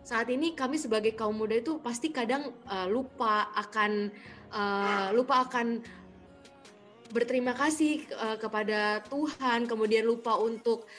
[0.03, 4.11] saat ini kami sebagai kaum muda itu pasti kadang uh, lupa akan
[4.51, 5.80] uh, lupa akan
[7.14, 10.89] berterima kasih uh, kepada Tuhan, kemudian lupa untuk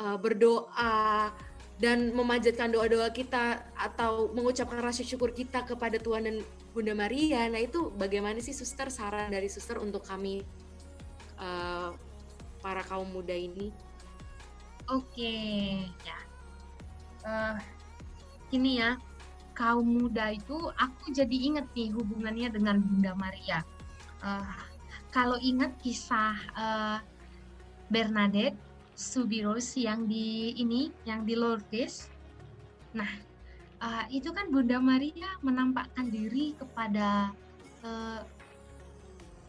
[0.00, 1.30] uh, berdoa
[1.78, 6.36] dan memanjatkan doa-doa kita atau mengucapkan rasa syukur kita kepada Tuhan dan
[6.74, 7.46] Bunda Maria.
[7.46, 10.42] Nah itu bagaimana sih suster saran dari suster untuk kami
[11.38, 11.94] uh,
[12.60, 13.72] para kaum muda ini?
[14.90, 15.34] Oke,
[16.04, 16.18] ya.
[17.26, 17.56] Uh,
[18.54, 18.96] ini ya,
[19.58, 23.60] kaum muda itu aku jadi ingat nih hubungannya dengan Bunda Maria.
[24.22, 24.68] Uh,
[25.10, 26.98] kalau ingat kisah uh,
[27.88, 28.56] Bernadette
[28.98, 32.10] Subiros yang di ini yang di Lourdes
[32.92, 33.08] nah
[33.80, 37.32] uh, itu kan Bunda Maria menampakkan diri kepada
[37.84, 38.20] uh,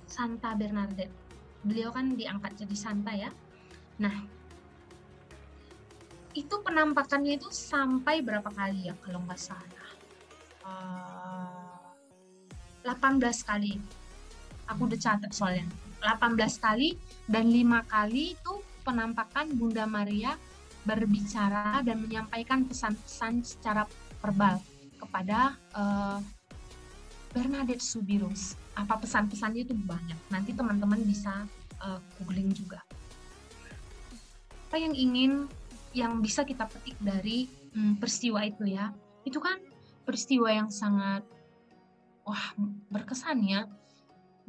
[0.05, 1.28] Santa Bernadette
[1.63, 3.31] beliau kan diangkat jadi Santa ya.
[3.99, 4.15] Nah
[6.37, 9.89] itu penampakannya itu sampai berapa kali ya kalau nggak salah?
[10.63, 11.79] Uh,
[12.85, 13.81] 18 kali.
[14.69, 15.65] Aku udah catat soalnya.
[15.99, 16.95] 18 kali
[17.27, 18.53] dan lima kali itu
[18.87, 20.37] penampakan Bunda Maria
[20.87, 23.83] berbicara dan menyampaikan pesan-pesan secara
[24.23, 24.63] verbal
[24.95, 26.23] kepada uh,
[27.35, 28.55] Bernadette Subirus.
[28.79, 30.15] Apa pesan-pesannya itu banyak.
[30.31, 31.43] Nanti teman-teman bisa
[31.83, 32.79] uh, googling juga.
[34.69, 35.49] apa yang ingin
[35.97, 38.93] yang bisa kita petik dari hmm, peristiwa itu ya
[39.25, 39.57] itu kan
[40.05, 41.25] peristiwa yang sangat
[42.21, 42.53] wah
[42.93, 43.65] berkesan ya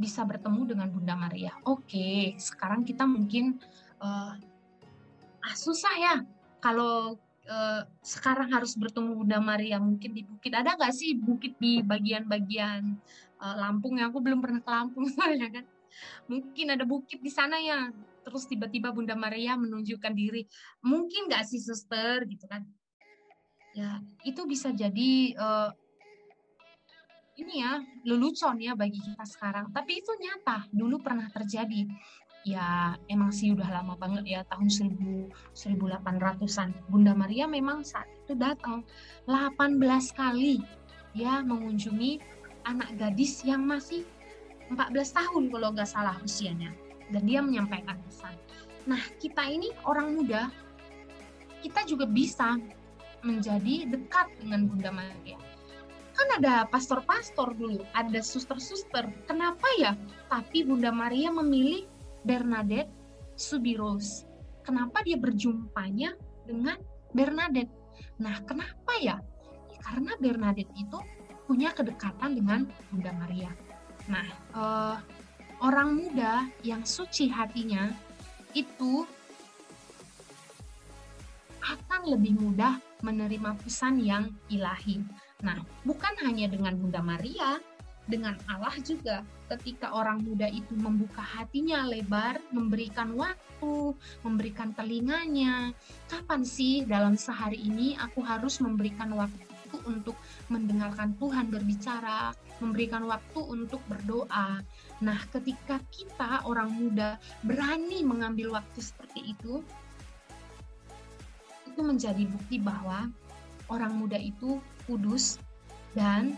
[0.00, 1.52] bisa bertemu dengan Bunda Maria.
[1.68, 3.60] Oke, sekarang kita mungkin
[4.00, 4.32] uh,
[5.40, 6.14] ah susah ya
[6.60, 11.84] kalau uh, sekarang harus bertemu Bunda Maria mungkin di bukit ada nggak sih bukit di
[11.84, 12.96] bagian-bagian
[13.40, 15.64] uh, Lampung ya aku belum pernah ke Lampung soalnya kan.
[16.30, 17.90] Mungkin ada bukit di sana ya.
[18.20, 20.46] Terus tiba-tiba Bunda Maria menunjukkan diri.
[20.84, 22.22] Mungkin nggak sih suster?
[22.28, 22.62] Gitu kan.
[23.74, 25.70] Ya itu bisa jadi uh,
[27.40, 29.72] ini ya lelucon ya bagi kita sekarang.
[29.72, 30.68] Tapi itu nyata.
[30.70, 31.88] Dulu pernah terjadi.
[32.40, 38.32] Ya emang sih udah lama banget ya tahun 1000 1800-an Bunda Maria memang saat itu
[38.32, 38.80] datang
[39.28, 39.76] 18
[40.16, 40.56] kali
[41.12, 42.39] ya mengunjungi
[42.70, 44.06] anak gadis yang masih
[44.70, 46.70] 14 tahun kalau nggak salah usianya
[47.10, 48.34] dan dia menyampaikan pesan.
[48.86, 50.46] Nah kita ini orang muda
[51.60, 52.56] kita juga bisa
[53.20, 55.36] menjadi dekat dengan Bunda Maria.
[56.16, 59.08] Kan ada pastor-pastor dulu, ada suster-suster.
[59.28, 59.92] Kenapa ya?
[60.32, 61.84] Tapi Bunda Maria memilih
[62.24, 62.92] Bernadette
[63.36, 64.24] Subiros.
[64.64, 66.76] Kenapa dia berjumpanya dengan
[67.12, 67.72] Bernadette?
[68.20, 69.16] Nah, kenapa ya?
[69.80, 71.00] Karena Bernadette itu
[71.50, 72.62] punya kedekatan dengan
[72.94, 73.50] Bunda Maria.
[74.06, 74.96] Nah, uh,
[75.66, 77.90] orang muda yang suci hatinya
[78.54, 79.02] itu
[81.58, 85.02] akan lebih mudah menerima pesan yang ilahi.
[85.42, 87.58] Nah, bukan hanya dengan Bunda Maria,
[88.06, 89.26] dengan Allah juga.
[89.50, 95.74] Ketika orang muda itu membuka hatinya lebar, memberikan waktu, memberikan telinganya.
[96.06, 99.49] Kapan sih dalam sehari ini aku harus memberikan waktu
[99.86, 100.16] untuk
[100.50, 104.60] mendengarkan Tuhan berbicara, memberikan waktu untuk berdoa.
[105.00, 107.16] Nah, ketika kita orang muda
[107.46, 109.62] berani mengambil waktu seperti itu,
[111.70, 113.08] itu menjadi bukti bahwa
[113.70, 115.38] orang muda itu kudus
[115.94, 116.34] dan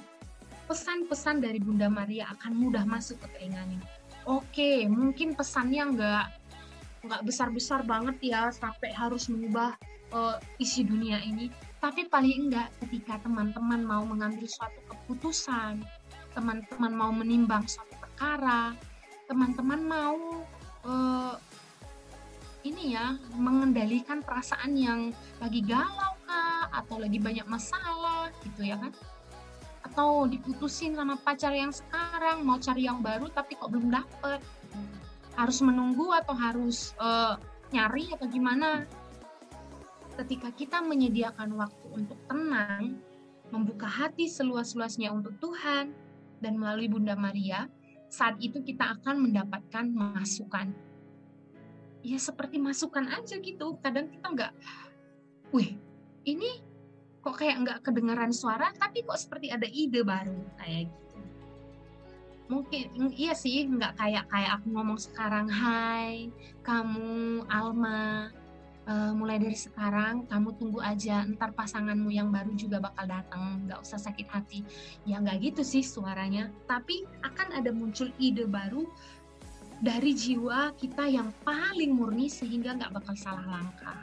[0.69, 3.81] pesan-pesan dari Bunda Maria akan mudah masuk ke telinganya.
[4.29, 6.27] Oke, mungkin pesannya nggak
[7.03, 9.75] nggak besar-besar banget ya sampai harus mengubah
[10.15, 11.51] uh, isi dunia ini.
[11.83, 15.83] Tapi paling enggak ketika teman-teman mau mengambil suatu keputusan,
[16.31, 18.71] teman-teman mau menimbang suatu perkara,
[19.27, 20.47] teman-teman mau
[20.87, 21.35] uh,
[22.63, 25.11] ini ya mengendalikan perasaan yang
[25.43, 28.95] lagi galau kah atau lagi banyak masalah gitu ya kan?
[29.83, 34.39] Atau diputusin sama pacar yang sekarang mau cari yang baru tapi kok belum dapet
[35.35, 37.35] harus menunggu atau harus uh,
[37.75, 38.87] nyari atau gimana
[40.13, 43.01] ketika kita menyediakan waktu untuk tenang
[43.53, 45.93] membuka hati seluas-luasnya untuk Tuhan
[46.41, 47.69] dan melalui Bunda Maria
[48.09, 50.73] saat itu kita akan mendapatkan masukan.
[52.03, 53.79] Ya seperti masukan aja gitu.
[53.81, 54.53] Kadang kita nggak
[55.53, 55.77] wih
[56.25, 56.65] ini
[57.23, 61.19] kok kayak nggak kedengaran suara tapi kok seperti ada ide baru kayak gitu.
[62.53, 62.85] Mungkin
[63.17, 66.29] iya sih nggak kayak kayak aku ngomong sekarang hai
[66.61, 68.33] kamu Alma
[68.89, 73.81] uh, mulai dari sekarang kamu tunggu aja ntar pasanganmu yang baru juga bakal datang nggak
[73.83, 74.61] usah sakit hati
[75.07, 78.87] ya nggak gitu sih suaranya tapi akan ada muncul ide baru
[79.83, 83.99] dari jiwa kita yang paling murni sehingga nggak bakal salah langkah.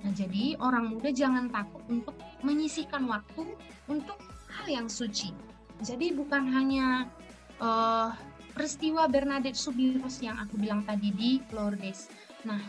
[0.00, 2.14] Nah, jadi orang muda jangan takut untuk
[2.46, 3.42] menyisihkan waktu
[3.90, 4.16] untuk
[4.48, 5.34] hal yang suci.
[5.82, 7.10] Jadi bukan hanya
[7.58, 8.14] uh,
[8.54, 12.06] peristiwa Bernadette Subiros yang aku bilang tadi di Lourdes.
[12.46, 12.62] Nah,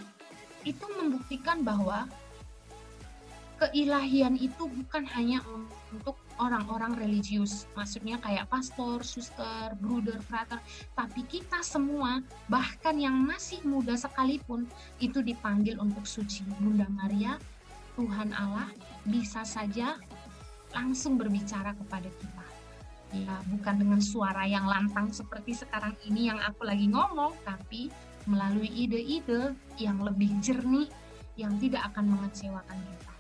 [0.64, 2.06] itu membuktikan bahwa
[3.62, 5.46] keilahian itu bukan hanya
[5.94, 10.58] untuk orang-orang religius, maksudnya kayak pastor, suster, bruder, frater,
[10.98, 14.66] tapi kita semua, bahkan yang masih muda sekalipun,
[14.98, 16.42] itu dipanggil untuk suci.
[16.58, 17.38] Bunda Maria,
[17.94, 18.74] Tuhan Allah,
[19.06, 20.02] bisa saja
[20.74, 22.46] langsung berbicara kepada kita.
[23.12, 27.94] Ya, bukan dengan suara yang lantang seperti sekarang ini yang aku lagi ngomong, tapi
[28.26, 30.90] melalui ide-ide yang lebih jernih,
[31.40, 33.12] yang tidak akan mengecewakan kita.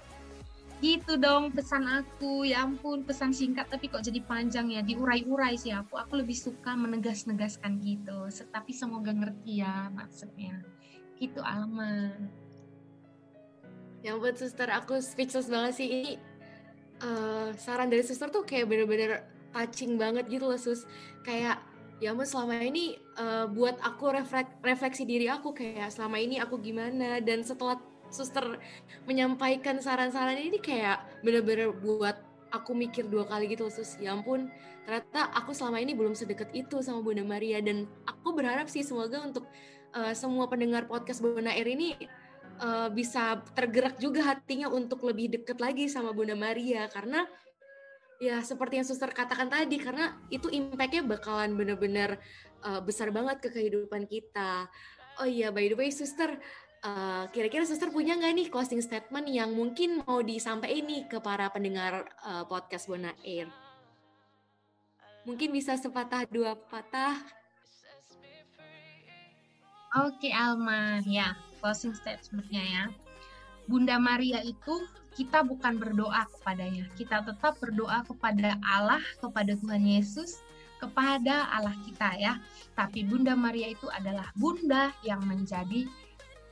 [0.81, 2.41] Gitu dong pesan aku.
[2.41, 4.81] Ya ampun pesan singkat tapi kok jadi panjang ya?
[4.81, 5.93] Diurai-urai sih aku.
[6.01, 8.25] Aku lebih suka menegas-negaskan gitu.
[8.49, 10.57] Tapi semoga ngerti ya maksudnya.
[11.21, 12.09] Gitu Alma.
[14.01, 15.87] Yang buat suster aku speechless banget sih.
[15.87, 16.11] Ini
[17.05, 19.21] uh, saran dari suster tuh kayak bener-bener
[19.53, 20.89] touching banget gitu loh sus.
[21.21, 21.61] Kayak
[22.01, 26.57] ya ampun selama ini uh, buat aku reflek refleksi diri aku kayak selama ini aku
[26.57, 27.21] gimana?
[27.21, 27.77] Dan setelah
[28.09, 28.57] suster
[29.05, 32.17] menyampaikan saran-saran ini kayak bener-bener buat
[32.51, 34.01] aku mikir dua kali gitu sus.
[34.01, 34.49] Ya ampun
[34.81, 37.61] ternyata aku selama ini belum sedekat itu sama Bunda Maria.
[37.61, 39.45] Dan aku berharap sih semoga untuk
[39.93, 41.95] uh, semua pendengar podcast Bona Air ini
[42.59, 46.89] uh, bisa tergerak juga hatinya untuk lebih dekat lagi sama Bunda Maria.
[46.89, 47.29] Karena
[48.21, 52.21] ya seperti yang suster katakan tadi karena itu impactnya bakalan benar-benar
[52.61, 54.69] uh, besar banget ke kehidupan kita.
[55.17, 56.37] Oh iya by the way suster
[56.85, 61.49] uh, kira-kira suster punya nggak nih closing statement yang mungkin mau disampaikan nih ke para
[61.49, 63.49] pendengar uh, podcast Bona Air?
[65.25, 67.17] Mungkin bisa sepatah dua patah.
[69.97, 72.83] Oke Alma, ya closing statementnya ya.
[73.65, 74.85] Bunda Maria itu
[75.15, 80.39] kita bukan berdoa kepadanya, kita tetap berdoa kepada Allah, kepada Tuhan Yesus,
[80.79, 82.33] kepada Allah kita ya.
[82.73, 85.85] Tapi Bunda Maria itu adalah bunda yang menjadi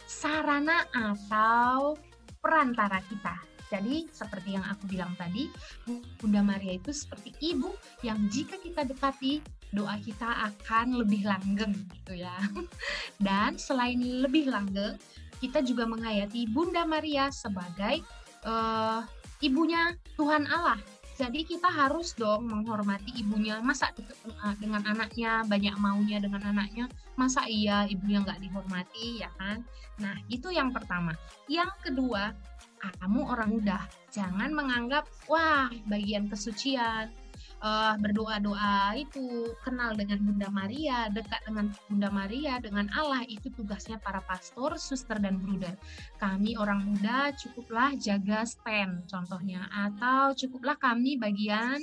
[0.06, 1.96] sarana atau
[2.38, 3.36] perantara kita.
[3.70, 5.46] Jadi seperti yang aku bilang tadi,
[6.18, 7.70] Bunda Maria itu seperti ibu
[8.02, 12.34] yang jika kita dekati, doa kita akan lebih langgeng gitu ya.
[13.26, 14.98] Dan selain lebih langgeng,
[15.38, 18.02] kita juga menghayati Bunda Maria sebagai
[18.46, 19.02] uh,
[19.44, 20.80] ibunya Tuhan Allah.
[21.20, 23.60] Jadi kita harus dong menghormati ibunya.
[23.60, 26.88] Masa eh, dengan anaknya banyak maunya dengan anaknya,
[27.20, 29.60] masa iya ibunya nggak dihormati ya kan?
[30.00, 31.12] Nah itu yang pertama.
[31.52, 32.32] Yang kedua,
[32.80, 33.84] kamu orang muda,
[34.16, 37.12] jangan menganggap wah bagian kesucian,
[37.60, 44.00] uh, berdoa-doa itu kenal dengan Bunda Maria, dekat dengan Bunda Maria, dengan Allah itu tugasnya
[44.00, 45.76] para pastor, suster dan bruder.
[46.20, 51.80] Kami orang muda cukuplah jaga stand contohnya atau cukuplah kami bagian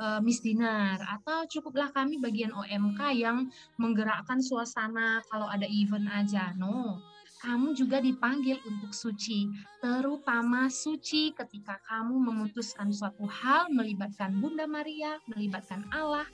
[0.00, 6.52] uh, misdinar atau cukuplah kami bagian OMK yang menggerakkan suasana kalau ada event aja.
[6.56, 7.00] No
[7.38, 9.46] kamu juga dipanggil untuk suci,
[9.78, 16.26] terutama suci ketika kamu memutuskan suatu hal melibatkan Bunda Maria, melibatkan Allah,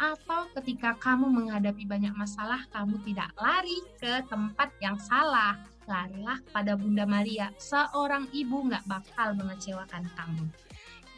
[0.00, 5.60] atau ketika kamu menghadapi banyak masalah, kamu tidak lari ke tempat yang salah.
[5.84, 10.46] Larilah pada Bunda Maria, seorang ibu nggak bakal mengecewakan kamu.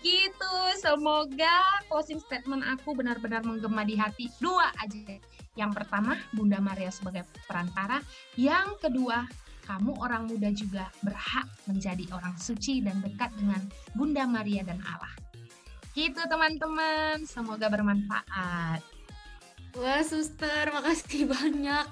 [0.03, 4.27] Gitu, semoga closing statement aku benar-benar menggema di hati.
[4.43, 5.15] Dua aja
[5.55, 8.03] yang pertama, Bunda Maria sebagai perantara.
[8.35, 9.23] Yang kedua,
[9.63, 13.63] kamu orang muda juga berhak menjadi orang suci dan dekat dengan
[13.95, 15.15] Bunda Maria dan Allah.
[15.95, 18.83] Gitu teman-teman, semoga bermanfaat.
[19.79, 21.87] Wah suster, makasih banyak.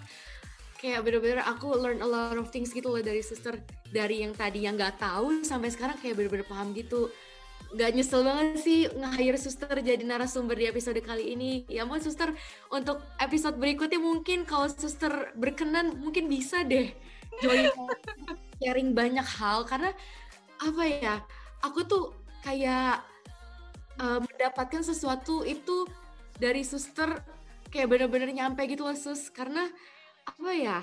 [0.80, 3.60] Kayak bener-bener aku learn a lot of things gitu loh dari suster.
[3.92, 7.12] Dari yang tadi yang nggak tahu sampai sekarang kayak bener-bener paham gitu
[7.70, 11.64] gak nyesel banget sih nge-hire suster jadi narasumber di episode kali ini.
[11.70, 12.34] Ya mau suster
[12.70, 16.90] untuk episode berikutnya mungkin kalau suster berkenan mungkin bisa deh
[17.38, 17.70] join
[18.60, 19.94] sharing banyak hal karena
[20.60, 21.14] apa ya
[21.64, 22.04] aku tuh
[22.44, 23.00] kayak
[24.00, 25.88] uh, mendapatkan sesuatu itu
[26.36, 27.20] dari suster
[27.70, 29.68] kayak bener-bener nyampe gitu loh sus karena
[30.26, 30.78] apa ya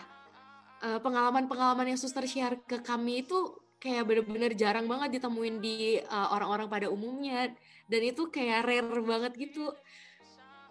[0.82, 6.34] uh, pengalaman-pengalaman yang suster share ke kami itu kayak bener-bener jarang banget ditemuin di uh,
[6.34, 7.54] orang-orang pada umumnya
[7.86, 9.70] dan itu kayak rare banget gitu.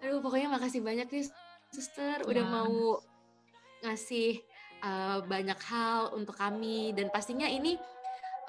[0.02, 1.26] Aduh pokoknya makasih banyak nih
[1.70, 3.00] suster udah mau
[3.84, 4.42] ngasih
[4.82, 7.78] uh, banyak hal untuk kami dan pastinya ini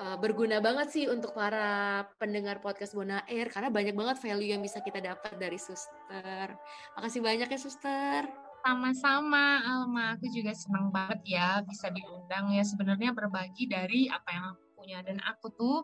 [0.01, 4.61] uh, berguna banget sih untuk para pendengar podcast Bona Air karena banyak banget value yang
[4.63, 6.55] bisa kita dapat dari suster
[6.95, 12.67] makasih banyak ya suster sama-sama Alma, aku juga senang banget ya bisa diundang ya.
[12.67, 14.99] Sebenarnya berbagi dari apa yang aku punya.
[15.07, 15.77] Dan aku tuh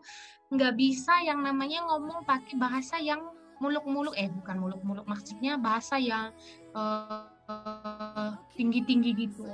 [0.52, 3.24] nggak bisa yang namanya ngomong pakai bahasa yang
[3.64, 4.12] muluk-muluk.
[4.20, 5.08] Eh bukan muluk-muluk.
[5.08, 6.36] Maksudnya bahasa yang
[6.76, 9.48] uh, tinggi-tinggi gitu.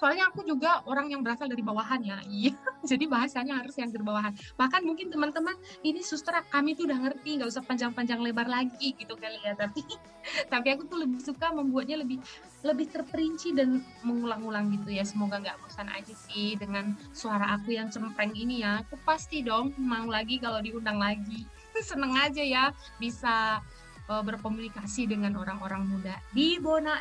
[0.00, 2.24] Soalnya aku juga orang yang berasal dari bawahan ya.
[2.24, 6.98] Iya jadi bahasanya harus yang dari bawahan bahkan mungkin teman-teman ini suster kami tuh udah
[7.08, 9.54] ngerti nggak usah panjang-panjang lebar lagi gitu kali ya.
[9.54, 9.80] Tapi
[10.52, 12.18] tapi aku tuh lebih suka membuatnya lebih
[12.60, 15.04] lebih terperinci dan mengulang-ulang gitu ya.
[15.06, 18.82] Semoga nggak bosan aja sih dengan suara aku yang cempreng ini ya.
[18.84, 21.46] Aku pasti dong mau lagi kalau diundang lagi.
[21.88, 22.64] Seneng aja ya
[23.00, 23.62] bisa
[24.10, 26.98] uh, berkomunikasi dengan orang-orang muda di Bona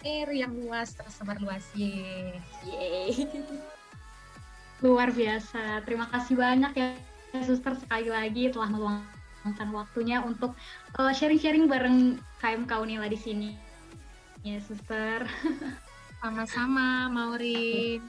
[0.00, 1.64] air yang luas tersebar luas.
[1.76, 3.12] Ye Yeay.
[4.80, 5.84] luar biasa.
[5.84, 6.88] Terima kasih banyak ya
[7.44, 10.56] suster sekali lagi telah meluangkan waktunya untuk
[10.98, 13.50] uh, sharing-sharing bareng KMK Unila di sini.
[14.40, 15.28] Ya suster
[16.20, 18.00] sama-sama Maureen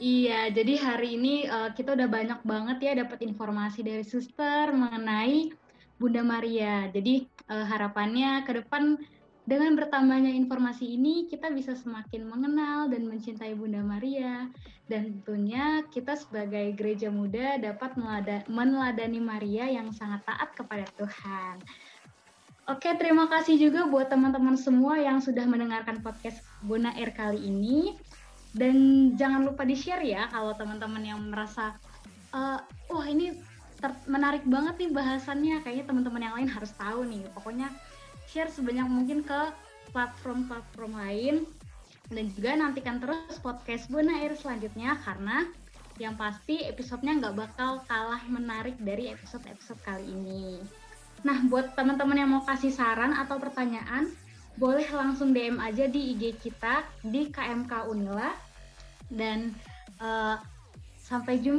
[0.00, 5.52] Iya, jadi hari ini uh, kita udah banyak banget ya dapat informasi dari suster mengenai
[6.00, 6.88] Bunda Maria.
[6.88, 8.96] Jadi uh, harapannya ke depan
[9.48, 14.46] dengan bertambahnya informasi ini, kita bisa semakin mengenal dan mencintai Bunda Maria.
[14.90, 17.94] Dan tentunya kita sebagai gereja muda dapat
[18.50, 21.62] meneladani Maria yang sangat taat kepada Tuhan.
[22.70, 27.98] Oke, terima kasih juga buat teman-teman semua yang sudah mendengarkan podcast Bunda Air kali ini.
[28.50, 31.78] Dan jangan lupa di-share ya kalau teman-teman yang merasa
[32.34, 32.58] uh,
[32.90, 33.34] wah ini
[34.10, 37.24] menarik banget nih bahasannya, kayaknya teman-teman yang lain harus tahu nih.
[37.34, 37.70] Pokoknya
[38.30, 39.40] share sebanyak mungkin ke
[39.90, 41.36] platform-platform lain
[42.10, 45.50] dan juga nantikan terus podcast Buana Air selanjutnya karena
[45.98, 50.62] yang pasti episodenya nggak bakal kalah menarik dari episode-episode kali ini.
[51.20, 54.08] Nah, buat teman-teman yang mau kasih saran atau pertanyaan,
[54.56, 58.32] boleh langsung DM aja di IG kita di KMK Unila.
[59.12, 59.52] Dan
[60.00, 60.40] uh,
[60.96, 61.58] sampai jumpa